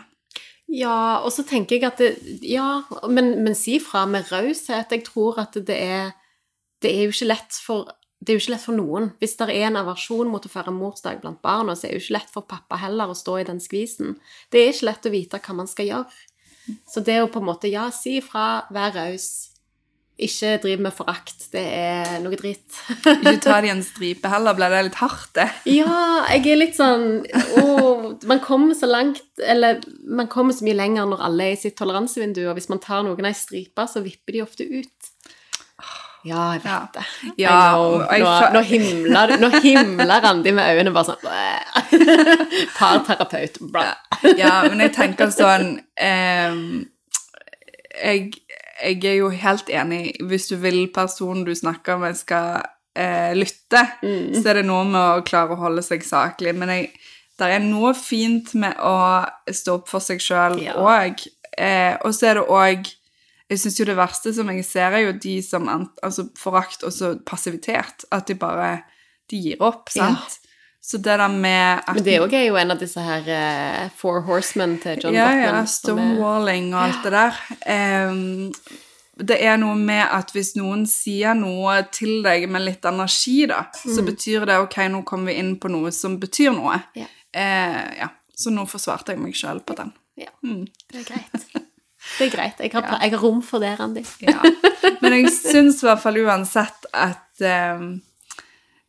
Ja, 0.71 1.21
og 1.21 1.34
så 1.36 1.43
tenker 1.45 1.78
jeg 1.78 1.86
at 1.86 2.00
det, 2.02 2.39
Ja, 2.48 2.82
men, 3.12 3.43
men 3.45 3.54
si 3.58 3.78
fra 3.84 4.06
med 4.10 4.32
raushet. 4.32 4.91
Jeg 4.91 5.04
tror 5.06 5.38
at 5.43 5.54
det 5.54 5.76
er 5.78 6.15
Det 6.82 6.89
er 6.89 7.06
jo 7.06 7.13
ikke 7.13 7.30
lett 7.30 7.60
for 7.65 7.91
det 8.26 8.32
er 8.32 8.38
jo 8.39 8.41
ikke 8.41 8.54
lett 8.56 8.63
for 8.63 8.78
noen. 8.78 9.10
Hvis 9.21 9.36
det 9.38 9.45
er 9.54 9.67
en 9.67 9.78
aversjon 9.78 10.30
mot 10.32 10.45
å 10.48 10.50
feire 10.50 10.71
morsdag 10.74 11.19
blant 11.21 11.41
barna, 11.45 11.76
så 11.76 11.86
er 11.86 11.91
det 11.91 12.00
jo 12.00 12.04
ikke 12.06 12.15
lett 12.15 12.32
for 12.34 12.48
pappa 12.50 12.80
heller 12.82 13.12
å 13.12 13.17
stå 13.17 13.36
i 13.38 13.45
den 13.45 13.60
skvisen. 13.62 14.15
Det 14.50 14.63
er 14.63 14.71
ikke 14.71 14.88
lett 14.88 15.06
å 15.06 15.12
vite 15.13 15.41
hva 15.45 15.58
man 15.60 15.69
skal 15.69 15.89
gjøre. 15.91 16.24
Så 16.89 17.04
det 17.06 17.19
å 17.21 17.28
på 17.30 17.43
en 17.43 17.50
måte, 17.52 17.69
ja, 17.69 17.91
si 17.93 18.15
ifra, 18.24 18.65
vær 18.74 18.95
raus. 18.98 19.28
Ikke 20.17 20.54
driv 20.63 20.80
med 20.80 20.93
forakt. 20.95 21.49
Det 21.51 21.60
er 21.62 22.19
noe 22.23 22.38
dritt. 22.39 22.78
Ikke 23.04 23.34
ta 23.43 23.58
det 23.60 23.67
i 23.67 23.73
en 23.73 23.82
stripe 23.91 24.30
heller, 24.32 24.56
Blir 24.56 24.71
det 24.71 24.84
litt 24.88 24.99
hardt, 25.01 25.34
det. 25.36 25.49
Ja, 25.73 26.23
jeg 26.32 26.45
er 26.54 26.62
litt 26.62 26.78
sånn 26.78 27.25
å, 27.60 28.15
Man 28.23 28.39
kommer 28.39 28.78
så 28.80 28.88
langt 28.88 29.19
Eller 29.43 29.82
man 30.08 30.30
kommer 30.32 30.56
så 30.56 30.63
mye 30.63 30.78
lenger 30.80 31.10
når 31.12 31.25
alle 31.28 31.49
er 31.49 31.58
i 31.58 31.60
sitt 31.60 31.75
toleransevindu, 31.75 32.45
og 32.47 32.56
hvis 32.56 32.69
man 32.71 32.80
tar 32.80 33.04
noen 33.04 33.28
ei 33.28 33.36
stripe, 33.36 33.84
så 33.91 33.99
vipper 34.06 34.38
de 34.38 34.45
ofte 34.45 34.63
ut. 34.69 35.12
Ja, 36.25 36.54
jeg 36.56 36.63
vet 36.63 36.71
Ja. 36.71 36.80
det. 36.95 37.04
Ja, 37.38 37.58
og 37.78 38.08
nå, 38.10 38.32
nå 38.56 38.62
himler 38.65 39.36
Nå 39.38 39.49
himler 39.62 40.23
Randi 40.23 40.56
med 40.58 40.71
øynene 40.73 40.93
bare 40.95 41.12
sånn 41.12 41.28
Parterapeut. 42.78 43.60
Ja, 44.39 44.63
men 44.69 44.80
jeg 44.82 44.93
tenker 44.95 45.30
sånn 45.36 45.75
eh, 46.01 46.56
jeg, 47.95 48.32
jeg 48.84 49.04
er 49.06 49.16
jo 49.22 49.30
helt 49.30 49.70
enig. 49.70 50.16
Hvis 50.22 50.48
du 50.50 50.56
vil 50.58 50.88
personen 50.94 51.46
du 51.46 51.54
snakker 51.56 51.98
med, 52.00 52.18
skal 52.18 52.62
eh, 52.96 53.34
lytte, 53.36 53.82
Mm. 54.04 54.34
så 54.42 54.50
er 54.50 54.54
det 54.62 54.66
noe 54.66 54.84
med 54.86 55.02
å 55.02 55.24
klare 55.28 55.52
å 55.56 55.60
holde 55.60 55.82
seg 55.84 56.04
saklig. 56.04 56.54
Men 56.56 56.70
det 57.38 57.48
er 57.52 57.60
noe 57.60 57.94
fint 57.94 58.54
med 58.56 58.76
å 58.80 59.26
stå 59.52 59.74
opp 59.82 59.90
for 59.90 60.00
seg 60.00 60.20
sjøl 60.20 60.62
Ja. 60.64 60.74
òg. 60.80 61.28
Eh, 61.58 61.98
og 62.06 62.12
så 62.14 62.28
er 62.32 62.34
det 62.36 62.48
òg 62.50 62.94
Jeg 63.48 63.60
syns 63.60 63.78
jo 63.80 63.86
det 63.86 63.96
verste 63.96 64.34
som 64.34 64.48
jeg 64.50 64.66
ser, 64.66 64.92
er 64.92 65.04
jo 65.06 65.12
de 65.12 65.40
som 65.42 65.68
Altså 66.04 66.30
forakt 66.36 66.84
og 66.84 66.90
så 66.92 67.14
passivitet. 67.24 68.04
At 68.12 68.26
de 68.28 68.34
bare 68.34 68.84
De 69.30 69.38
gir 69.38 69.58
opp, 69.62 69.90
Ja. 69.96 70.08
sant? 70.16 70.40
Så 70.86 71.00
det 71.02 71.15
der 71.17 71.28
med 71.34 71.80
at 71.88 71.95
Men 71.98 72.04
det 72.06 72.19
òg 72.21 72.34
er 72.38 72.43
jo 72.45 72.58
en 72.62 72.71
av 72.76 72.78
disse 72.78 73.02
her 73.02 73.26
uh, 73.26 73.89
Four 73.98 74.19
Horsemen 74.28 74.76
til 74.84 75.00
John 75.02 75.15
ja, 75.17 75.26
Gottman. 75.32 75.41
ja, 75.48 75.54
er- 75.63 75.71
stonewalling 75.71 76.67
og 76.76 76.82
alt 76.84 77.08
det 77.08 77.13
der. 77.15 77.39
Um, 78.10 78.52
det 79.17 79.38
er 79.48 79.56
noe 79.58 79.74
med 79.80 80.04
at 80.12 80.30
hvis 80.36 80.54
noen 80.60 80.84
sier 80.91 81.34
noe 81.39 81.78
til 81.95 82.19
deg 82.26 82.45
med 82.52 82.65
litt 82.67 82.86
energi, 82.86 83.45
da, 83.50 83.63
så 83.74 84.04
betyr 84.06 84.45
det 84.45 84.58
ok, 84.65 84.76
nå 84.91 85.02
kommer 85.08 85.32
vi 85.32 85.39
inn 85.39 85.54
på 85.63 85.71
noe 85.71 85.89
som 85.95 86.17
betyr 86.21 86.52
noe. 86.54 86.78
Yeah. 87.00 87.10
Eh, 87.32 88.00
ja. 88.04 88.10
Så 88.36 88.52
nå 88.52 88.65
forsvarte 88.67 89.15
jeg 89.15 89.21
meg 89.24 89.34
sjøl 89.39 89.62
på 89.65 89.74
den. 89.80 89.93
Ja, 90.19 90.30
Mm. 90.43 90.65
det 90.91 91.00
er 91.02 91.08
greit. 91.13 91.45
Det 92.19 92.28
er 92.28 92.30
greit. 92.36 92.60
Jeg 92.60 92.71
har, 92.76 93.00
jeg 93.02 93.12
har 93.15 93.19
rom 93.24 93.39
for 93.41 93.63
det, 93.63 93.74
Randi. 93.80 94.04
Ja. 94.21 94.38
Men 95.02 95.13
jeg 95.17 95.32
syns 95.34 95.80
i 95.82 95.88
hvert 95.88 96.04
fall 96.04 96.19
uansett 96.21 96.86
at 96.93 97.41
ehm, 97.41 97.95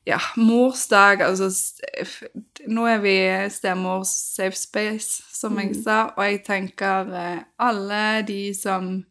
ja, 0.07 0.21
morsdag 0.37 1.23
Altså 1.27 1.51
Nå 2.67 2.87
er 2.87 3.03
vi 3.03 3.17
stemors 3.51 4.09
safe 4.37 4.57
space, 4.59 5.23
som 5.33 5.59
jeg 5.59 5.75
sa, 5.85 6.13
og 6.17 6.25
jeg 6.25 6.41
tenker 6.47 7.13
eh, 7.15 7.45
alle 7.59 8.23
de 8.27 8.55
som 8.55 9.05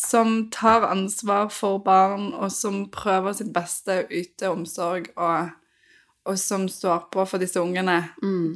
som 0.00 0.50
tar 0.50 0.86
ansvar 0.88 1.50
for 1.52 1.78
barn, 1.84 2.30
og 2.32 2.48
som 2.52 2.86
prøver 2.88 3.34
sitt 3.36 3.50
beste 3.52 3.98
å 4.00 4.06
yte 4.08 4.48
omsorg, 4.48 5.10
og, 5.20 5.50
og 6.24 6.38
som 6.40 6.64
står 6.72 7.10
på 7.12 7.26
for 7.28 7.42
disse 7.42 7.60
ungene, 7.60 7.98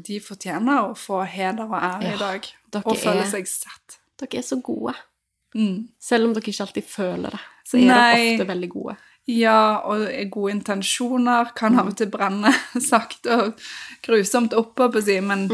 de 0.06 0.20
fortjener 0.24 0.86
å 0.88 0.94
få 0.96 1.20
heder 1.28 1.66
og 1.68 1.76
ære 1.76 2.00
Mm. 2.00 2.06
Ja, 2.06 2.14
i 2.14 2.18
dag. 2.18 2.48
Og 2.84 2.96
føle 2.96 3.26
seg 3.28 3.46
sett. 3.46 3.98
Dere 4.20 4.38
er 4.40 4.42
så 4.42 4.56
gode. 4.56 4.94
Mm. 5.54 5.88
Selv 6.00 6.26
om 6.26 6.32
dere 6.34 6.48
ikke 6.48 6.64
alltid 6.64 6.88
føler 6.88 7.36
det, 7.36 7.42
så 7.68 7.76
er 7.76 7.86
Nei. 7.86 8.16
dere 8.16 8.32
ofte 8.32 8.48
veldig 8.48 8.70
gode. 8.70 8.96
Ja, 9.30 9.80
og 9.88 10.04
gode 10.32 10.52
intensjoner 10.52 11.54
kan 11.56 11.78
av 11.80 11.88
og 11.92 11.96
til 11.96 12.10
brenne 12.12 12.52
sakte 12.90 13.38
og 13.38 13.62
grusomt 14.04 14.52
opp, 14.56 14.76
på 14.76 15.04
si, 15.04 15.16
men, 15.24 15.46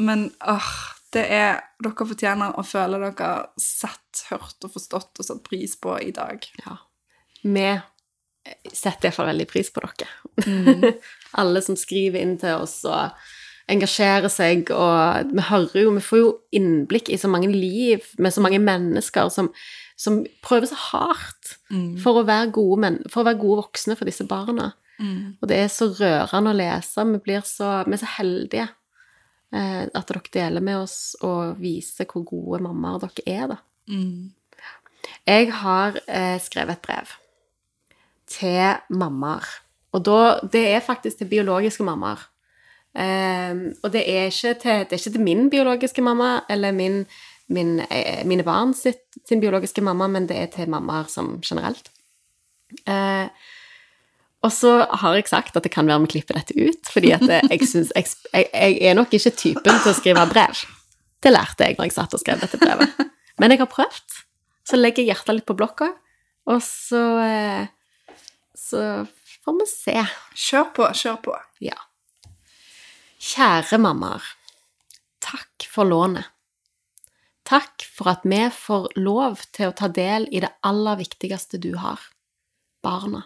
men 0.00 0.30
åh, 0.48 0.70
det 1.12 1.26
er 1.26 1.60
Dere 1.82 2.06
fortjener 2.06 2.58
å 2.60 2.64
føle 2.66 3.00
dere 3.00 3.30
sett, 3.60 4.24
hørt 4.28 4.66
og 4.66 4.72
forstått 4.74 5.20
og 5.22 5.26
satt 5.26 5.42
pris 5.46 5.76
på 5.80 5.94
i 6.00 6.10
dag. 6.12 6.44
Ja. 6.60 6.76
Vi 7.40 7.68
setter 8.72 9.08
iallfall 9.08 9.30
veldig 9.30 9.46
pris 9.48 9.70
på 9.72 9.82
dere. 9.84 10.08
Mm. 10.46 10.84
Alle 11.40 11.62
som 11.64 11.78
skriver 11.78 12.20
inn 12.20 12.36
til 12.40 12.60
oss 12.60 12.82
og 12.88 13.16
engasjerer 13.70 14.32
seg, 14.32 14.70
og 14.74 15.30
vi 15.30 15.44
hører 15.46 15.84
jo 15.84 15.94
Vi 15.96 16.02
får 16.04 16.20
jo 16.20 16.30
innblikk 16.56 17.10
i 17.10 17.18
så 17.20 17.30
mange 17.30 17.50
liv 17.52 18.04
med 18.18 18.34
så 18.34 18.42
mange 18.44 18.58
mennesker 18.62 19.30
som, 19.32 19.50
som 20.00 20.22
prøver 20.44 20.70
så 20.70 20.78
hardt 20.90 21.56
for 22.00 22.20
å, 22.20 22.26
være 22.28 22.52
gode 22.56 22.94
for 23.12 23.22
å 23.22 23.28
være 23.28 23.40
gode 23.42 23.64
voksne 23.66 23.96
for 23.98 24.08
disse 24.08 24.24
barna. 24.28 24.70
Og 25.40 25.48
det 25.48 25.58
er 25.60 25.70
så 25.72 25.90
rørende 25.92 26.52
å 26.52 26.56
lese. 26.56 27.04
Vi, 27.08 27.20
blir 27.24 27.44
så, 27.48 27.70
vi 27.86 27.96
er 27.96 28.02
så 28.02 28.10
heldige 28.16 28.66
eh, 29.52 29.84
at 29.86 30.10
dere 30.10 30.22
deler 30.32 30.64
med 30.64 30.82
oss 30.82 30.98
og 31.26 31.60
viser 31.60 32.08
hvor 32.08 32.24
gode 32.28 32.62
mammaer 32.64 33.04
dere 33.06 33.24
er, 33.26 33.54
da. 33.54 33.60
Jeg 35.26 35.52
har 35.62 35.96
eh, 36.06 36.36
skrevet 36.42 36.78
et 36.78 36.84
brev 36.84 37.14
til 38.30 38.96
mammaer. 39.00 39.48
Og 39.96 40.04
da, 40.06 40.18
det 40.52 40.66
er 40.74 40.84
faktisk 40.84 41.18
til 41.18 41.30
biologiske 41.32 41.84
mammaer. 41.86 42.22
Eh, 42.94 43.56
og 43.82 43.92
det 43.94 44.04
er, 44.04 44.28
ikke 44.30 44.54
til, 44.62 44.84
det 44.84 44.94
er 44.94 45.00
ikke 45.00 45.16
til 45.16 45.26
min 45.26 45.50
biologiske 45.50 46.02
mamma 46.02 46.40
eller 46.50 46.72
min, 46.76 47.04
min, 47.50 47.80
eh, 47.80 48.24
mine 48.24 48.44
barn 48.46 48.74
sitt, 48.74 49.02
sin 49.26 49.40
biologiske 49.42 49.82
mamma, 49.82 50.08
men 50.08 50.28
det 50.30 50.36
er 50.38 50.50
til 50.54 50.70
mammaer 50.70 51.08
som 51.10 51.38
generelt. 51.42 51.90
Eh, 52.86 53.26
og 54.40 54.52
så 54.54 54.72
har 55.02 55.18
jeg 55.18 55.28
sagt 55.28 55.56
at 55.58 55.66
det 55.66 55.72
kan 55.74 55.88
være 55.90 56.06
vi 56.06 56.14
klipper 56.14 56.38
dette 56.38 56.56
ut, 56.56 56.88
fordi 56.88 57.12
at 57.12 57.26
jeg, 57.28 57.66
synes, 57.68 57.90
jeg, 57.96 58.06
jeg, 58.32 58.46
jeg 58.54 58.78
er 58.88 58.96
nok 58.96 59.12
ikke 59.12 59.34
typen 59.36 59.82
til 59.82 59.92
å 59.92 59.96
skrive 59.96 60.24
brev. 60.30 60.62
Det 61.20 61.32
lærte 61.34 61.66
jeg 61.66 61.76
når 61.76 61.90
jeg 61.90 61.96
satt 61.98 62.16
og 62.16 62.22
skrev 62.22 62.40
dette 62.40 62.60
brevet. 62.60 62.94
Men 63.40 63.52
jeg 63.52 63.60
har 63.60 63.68
prøvd. 63.68 64.20
Så 64.64 64.78
legger 64.78 65.02
jeg 65.02 65.10
hjertet 65.10 65.40
litt 65.40 65.48
på 65.48 65.56
blokka, 65.58 65.90
og 66.48 66.60
så 66.64 67.02
eh, 67.24 67.68
Så 68.56 68.80
får 69.42 69.56
vi 69.58 69.66
se. 69.66 69.96
Kjør 70.36 70.68
på, 70.76 70.88
kjør 70.94 71.16
på. 71.24 71.36
Ja. 71.64 71.76
Kjære 73.20 73.80
mammaer. 73.82 74.24
Takk 75.20 75.66
for 75.68 75.88
lånet. 75.88 76.28
Takk 77.50 77.82
for 77.82 78.12
at 78.12 78.22
vi 78.22 78.44
får 78.54 78.92
lov 79.00 79.40
til 79.50 79.70
å 79.70 79.74
ta 79.74 79.88
del 79.90 80.28
i 80.30 80.38
det 80.42 80.52
aller 80.62 81.00
viktigste 81.00 81.58
du 81.58 81.72
har– 81.82 81.98
barna. 82.86 83.24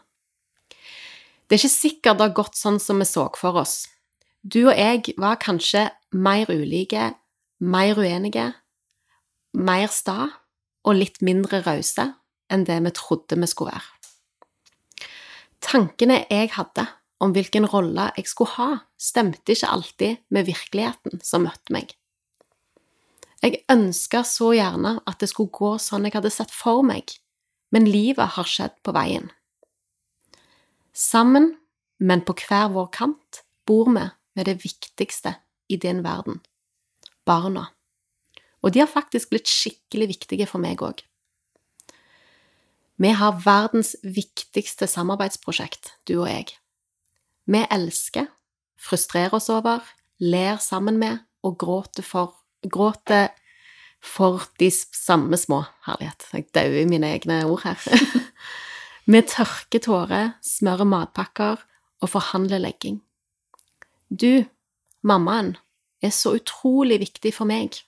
Det 1.44 1.58
er 1.58 1.60
ikke 1.60 1.74
sikkert 1.74 2.16
det 2.16 2.24
har 2.30 2.38
gått 2.38 2.56
sånn 2.56 2.78
som 2.80 3.02
vi 3.02 3.06
så 3.08 3.26
for 3.36 3.58
oss. 3.60 3.82
Du 4.40 4.62
og 4.62 4.78
jeg 4.78 5.12
var 5.20 5.36
kanskje 5.42 5.90
mer 6.16 6.48
ulike, 6.48 7.10
mer 7.60 8.00
uenige, 8.00 8.46
mer 9.52 9.92
sta 9.92 10.30
og 10.88 10.96
litt 10.96 11.20
mindre 11.24 11.60
rause 11.66 12.06
enn 12.48 12.64
det 12.64 12.78
vi 12.86 12.94
trodde 12.96 13.36
vi 13.40 13.48
skulle 13.50 13.76
være. 13.76 13.92
Tankene 15.64 16.22
jeg 16.30 16.54
hadde 16.56 16.86
om 17.24 17.36
hvilken 17.36 17.68
rolle 17.68 18.08
jeg 18.16 18.32
skulle 18.32 18.56
ha, 18.56 18.70
stemte 18.96 19.52
ikke 19.52 19.68
alltid 19.76 20.24
med 20.32 20.48
virkeligheten 20.48 21.20
som 21.24 21.44
møtte 21.44 21.76
meg. 21.76 21.92
Jeg 23.44 23.60
ønska 23.68 24.22
så 24.24 24.54
gjerne 24.56 24.96
at 25.04 25.20
det 25.20 25.28
skulle 25.28 25.52
gå 25.52 25.74
sånn 25.82 26.06
jeg 26.08 26.16
hadde 26.16 26.32
sett 26.32 26.52
for 26.54 26.80
meg, 26.86 27.12
men 27.74 27.84
livet 27.84 28.38
har 28.38 28.48
skjedd 28.48 28.78
på 28.80 28.94
veien. 28.96 29.26
Sammen, 30.96 31.50
men 32.00 32.22
på 32.24 32.32
hver 32.40 32.70
vår 32.72 32.88
kant, 32.94 33.42
bor 33.68 33.90
vi 33.90 34.06
med 34.34 34.48
det 34.48 34.62
viktigste 34.64 35.34
i 35.68 35.76
din 35.76 36.00
verden– 36.04 36.40
barna. 37.28 37.66
Og 38.64 38.72
de 38.72 38.80
har 38.80 38.88
faktisk 38.88 39.34
blitt 39.34 39.50
skikkelig 39.50 40.08
viktige 40.14 40.46
for 40.48 40.62
meg 40.62 40.80
òg. 40.80 41.02
Vi 42.96 43.10
har 43.12 43.42
verdens 43.44 43.92
viktigste 44.00 44.86
samarbeidsprosjekt, 44.88 45.98
du 46.08 46.22
og 46.22 46.30
jeg. 46.30 46.54
Vi 47.44 47.60
elsker, 47.68 48.30
frustrerer 48.80 49.36
oss 49.36 49.50
over, 49.52 49.82
ler 50.22 50.62
sammen 50.62 50.96
med 51.02 51.20
og 51.44 51.58
gråter 51.60 52.06
for, 52.06 52.32
gråter 52.72 53.32
for 54.04 54.44
de 54.60 54.68
samme 54.70 55.36
små 55.40 55.62
Herlighet, 55.86 56.26
jeg 56.32 56.48
dauer 56.56 56.82
i 56.82 56.88
mine 56.88 57.08
egne 57.16 57.40
ord 57.48 57.64
her. 57.64 57.80
Vi 59.10 59.20
tørker 59.28 59.82
tårer, 59.84 60.30
smører 60.44 60.88
matpakker 60.88 61.60
og 62.00 62.08
forhandler 62.12 62.62
legging. 62.62 63.00
Du, 64.08 64.44
mammaen, 65.04 65.54
er 66.04 66.12
så 66.12 66.34
utrolig 66.36 67.00
viktig 67.00 67.32
for 67.36 67.48
meg. 67.48 67.80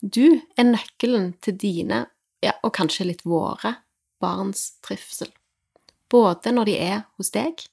Du 0.00 0.40
er 0.56 0.68
nøkkelen 0.68 1.34
til 1.44 1.56
dine, 1.60 2.04
ja, 2.44 2.56
og 2.64 2.74
kanskje 2.76 3.08
litt 3.10 3.24
våre, 3.28 3.76
barns 4.20 4.74
trivsel. 4.84 5.32
Både 6.12 6.52
når 6.52 6.68
de 6.68 6.76
er 6.80 7.02
hos 7.16 7.32
deg, 7.34 7.64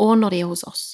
og 0.00 0.16
når 0.20 0.34
de 0.34 0.42
er 0.42 0.50
hos 0.50 0.64
oss. 0.68 0.84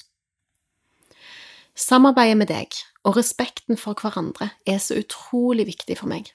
Samarbeidet 1.78 2.38
med 2.40 2.50
deg 2.50 2.74
og 3.06 3.14
respekten 3.14 3.78
for 3.78 3.94
hverandre 3.94 4.50
er 4.66 4.80
så 4.82 4.96
utrolig 4.98 5.68
viktig 5.68 5.94
for 6.00 6.10
meg. 6.10 6.32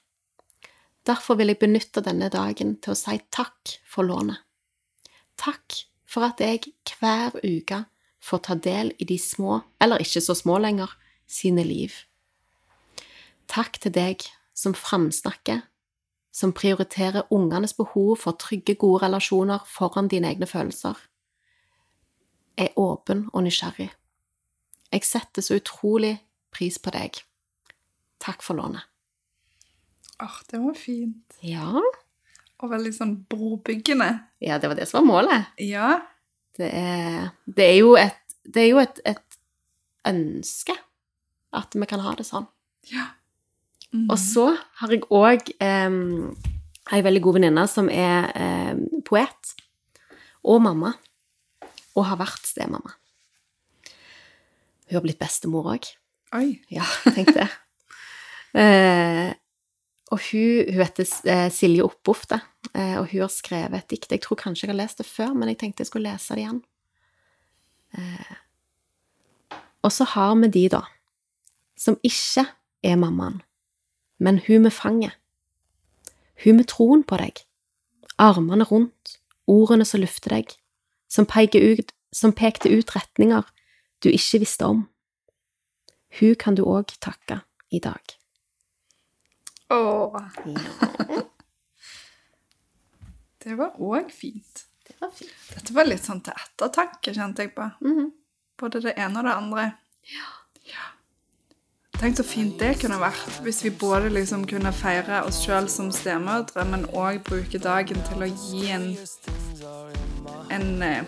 Derfor 1.04 1.36
vil 1.36 1.52
jeg 1.52 1.60
benytte 1.60 2.00
denne 2.00 2.30
dagen 2.32 2.78
til 2.80 2.94
å 2.94 2.96
si 2.96 3.18
takk 3.34 3.74
for 3.84 4.08
lånet. 4.08 4.40
Takk 5.36 5.82
for 6.08 6.24
at 6.24 6.40
jeg 6.40 6.72
hver 6.96 7.36
uke 7.44 7.82
får 8.24 8.40
ta 8.46 8.56
del 8.56 8.94
i 8.96 9.04
de 9.04 9.18
små, 9.20 9.58
eller 9.82 10.00
ikke 10.00 10.22
så 10.24 10.36
små 10.38 10.56
lenger, 10.64 10.88
sine 11.28 11.64
liv. 11.66 11.92
Takk 13.50 13.76
til 13.82 13.92
deg 13.92 14.24
som 14.56 14.72
framsnakker, 14.72 15.60
som 16.32 16.54
prioriterer 16.56 17.28
ungenes 17.34 17.76
behov 17.76 18.22
for 18.22 18.38
trygge, 18.40 18.78
gode 18.80 19.04
relasjoner 19.04 19.60
foran 19.68 20.08
dine 20.08 20.32
egne 20.32 20.48
følelser. 20.48 20.96
Er 22.56 22.72
åpen 22.80 23.26
og 23.34 23.44
nysgjerrig. 23.44 23.90
Jeg 24.94 25.06
setter 25.08 25.42
så 25.42 25.58
utrolig 25.58 26.14
pris 26.54 26.78
på 26.78 26.92
deg. 26.94 27.18
Takk 28.22 28.44
for 28.46 28.54
lånet. 28.58 28.86
Åh, 30.22 30.36
det 30.50 30.60
var 30.62 30.76
fint. 30.78 31.38
Ja, 31.42 31.82
Og 32.62 32.70
veldig 32.70 32.92
sånn 32.94 33.14
brobyggende. 33.28 34.06
ja 34.40 34.56
det 34.62 34.70
var 34.70 34.78
det 34.78 34.86
som 34.88 35.00
var 35.02 35.08
målet. 35.08 35.48
Ja. 35.60 35.98
Det 36.56 36.70
er, 36.70 37.32
det 37.50 37.66
er 37.66 37.76
jo, 37.80 37.96
et, 37.98 38.20
det 38.46 38.62
er 38.62 38.68
jo 38.70 38.78
et, 38.78 39.00
et 39.04 39.38
ønske 40.06 40.76
at 41.54 41.74
vi 41.74 41.86
kan 41.90 42.00
ha 42.00 42.14
det 42.14 42.24
sånn. 42.28 42.46
Ja. 42.92 43.10
Mm. 43.90 44.06
Og 44.06 44.16
så 44.22 44.46
har 44.78 44.94
jeg 44.94 45.02
òg 45.10 45.50
eh, 45.58 45.98
ei 46.94 47.02
veldig 47.02 47.22
god 47.26 47.40
venninne 47.40 47.66
som 47.70 47.90
er 47.90 48.30
eh, 48.38 48.72
poet 49.06 49.54
og 50.44 50.62
mamma, 50.62 50.94
og 51.94 52.06
har 52.06 52.18
vært 52.20 52.46
stemamma. 52.46 52.94
Hun 54.94 55.00
har 55.00 55.08
blitt 55.08 55.18
bestemor 55.18 55.66
òg. 55.72 55.88
Oi. 56.38 56.60
Ja, 56.70 56.84
tenk 57.16 57.32
det. 57.34 57.48
eh, 58.62 59.32
og 60.14 60.20
hun, 60.28 60.68
hun 60.68 60.84
heter 60.84 61.08
eh, 61.26 61.48
Silje 61.50 61.82
Oppofte, 61.82 62.38
eh, 62.70 62.92
og 63.00 63.08
hun 63.10 63.24
har 63.24 63.32
skrevet 63.34 63.74
et 63.80 63.88
dikt. 63.90 64.12
Jeg 64.14 64.22
tror 64.22 64.38
kanskje 64.38 64.68
jeg 64.68 64.70
har 64.70 64.78
lest 64.78 65.02
det 65.02 65.06
før, 65.08 65.32
men 65.34 65.50
jeg 65.50 65.58
tenkte 65.58 65.82
jeg 65.82 65.88
skulle 65.88 66.12
lese 66.12 66.36
det 66.36 66.44
igjen. 66.44 66.60
Eh, 67.98 68.36
og 69.82 69.90
så 69.96 70.06
har 70.12 70.36
vi 70.44 70.52
de, 70.60 70.62
da, 70.76 70.84
som 71.74 71.98
ikke 72.06 72.46
er 72.86 72.94
mammaen, 73.02 73.40
men 74.22 74.38
hun 74.46 74.62
med 74.68 74.76
fanget. 74.78 75.18
Hun 76.44 76.60
med 76.62 76.70
troen 76.70 77.02
på 77.02 77.18
deg, 77.18 77.42
armene 78.22 78.62
rundt, 78.70 79.16
ordene 79.50 79.82
som 79.90 80.06
lufter 80.06 80.38
deg, 80.38 80.54
som, 81.10 81.26
ut, 81.26 81.92
som 82.14 82.30
pekte 82.30 82.70
ut 82.70 82.94
retninger 82.94 83.50
du 84.04 84.10
ikke 84.12 84.42
visste 84.44 84.68
om. 84.68 84.84
Hun 86.20 86.36
kan 86.38 86.54
du 86.58 86.62
òg 86.68 86.92
takke 87.02 87.40
i 87.74 87.80
dag. 87.82 88.14
Åh, 89.74 90.20
Ja, 90.44 91.22
det 93.44 93.56
var 93.58 93.74
òg 93.80 94.10
fint. 94.12 94.66
det 94.88 94.94
var 95.00 95.10
fint. 95.12 95.32
Dette 95.54 95.74
var 95.76 95.88
litt 95.88 96.04
sånn 96.04 96.20
til 96.24 96.32
ettertanke, 96.36 97.12
kjente 97.16 97.44
jeg 97.44 97.54
på. 97.56 97.66
Mhm. 97.84 98.10
Både 98.60 98.80
det 98.84 98.94
ene 98.96 99.18
og 99.20 99.26
det 99.26 99.34
andre. 99.34 99.64
Ja. 100.14 100.30
Tenk 101.98 102.16
så 102.18 102.24
fint 102.26 102.58
det 102.58 102.72
kunne 102.82 102.98
vært 103.00 103.36
hvis 103.44 103.60
vi 103.64 103.70
både 103.70 104.08
liksom 104.12 104.42
kunne 104.50 104.72
feire 104.74 105.20
oss 105.24 105.38
sjøl 105.44 105.68
som 105.70 105.92
stemødre, 105.94 106.64
men 106.68 106.84
òg 106.90 107.20
bruke 107.26 107.58
dagen 107.62 108.00
til 108.08 108.24
å 108.26 108.28
gi 108.28 108.64
en 108.74 108.88
en 110.50 110.82
eh, 110.82 111.04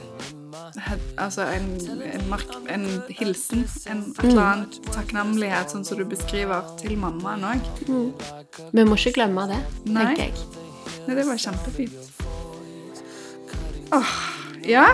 Altså 1.19 1.43
en, 1.57 1.67
en, 2.15 2.25
mark, 2.31 2.45
en 2.73 2.87
hilsen, 3.09 3.65
en 3.91 4.03
et 4.19 4.25
eller 4.25 4.43
annet 4.43 4.79
takknemlighet, 4.93 5.71
sånn 5.73 5.85
som 5.87 5.99
du 6.01 6.05
beskriver, 6.09 6.63
til 6.81 6.97
mammaen 7.01 7.45
òg. 7.49 7.61
Vi 8.73 8.85
må 8.85 8.95
ikke 8.99 9.13
glemme 9.21 9.47
det, 9.51 9.61
Nei. 9.87 10.05
tenker 10.15 10.23
jeg. 10.23 10.33
Nei, 11.07 11.15
det 11.19 11.25
var 11.29 11.37
kjempefint. 11.41 11.93
Åh, 13.97 14.13
ja, 14.67 14.87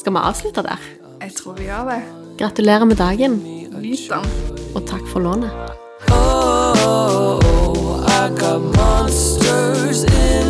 Skal 0.00 0.12
vi 0.14 0.18
avslutte 0.22 0.62
der? 0.64 0.80
jeg 1.20 1.34
tror 1.36 1.52
vi 1.58 1.64
gjør 1.68 1.88
det. 1.90 2.00
Gratulerer 2.40 2.84
med 2.88 2.96
dagen, 2.96 3.32
Nyt 3.80 4.06
den. 4.08 4.24
og 4.74 4.86
takk 4.88 5.04
for 5.12 5.20
lånet. 5.20 5.50
Oh, 6.10 8.04
I 8.08 8.28
got 8.40 8.60
monsters 8.76 10.04
in 10.04 10.49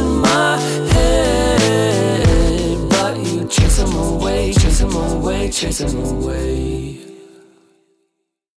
chase 5.51 5.79
them 5.79 5.97
away. 6.05 7.00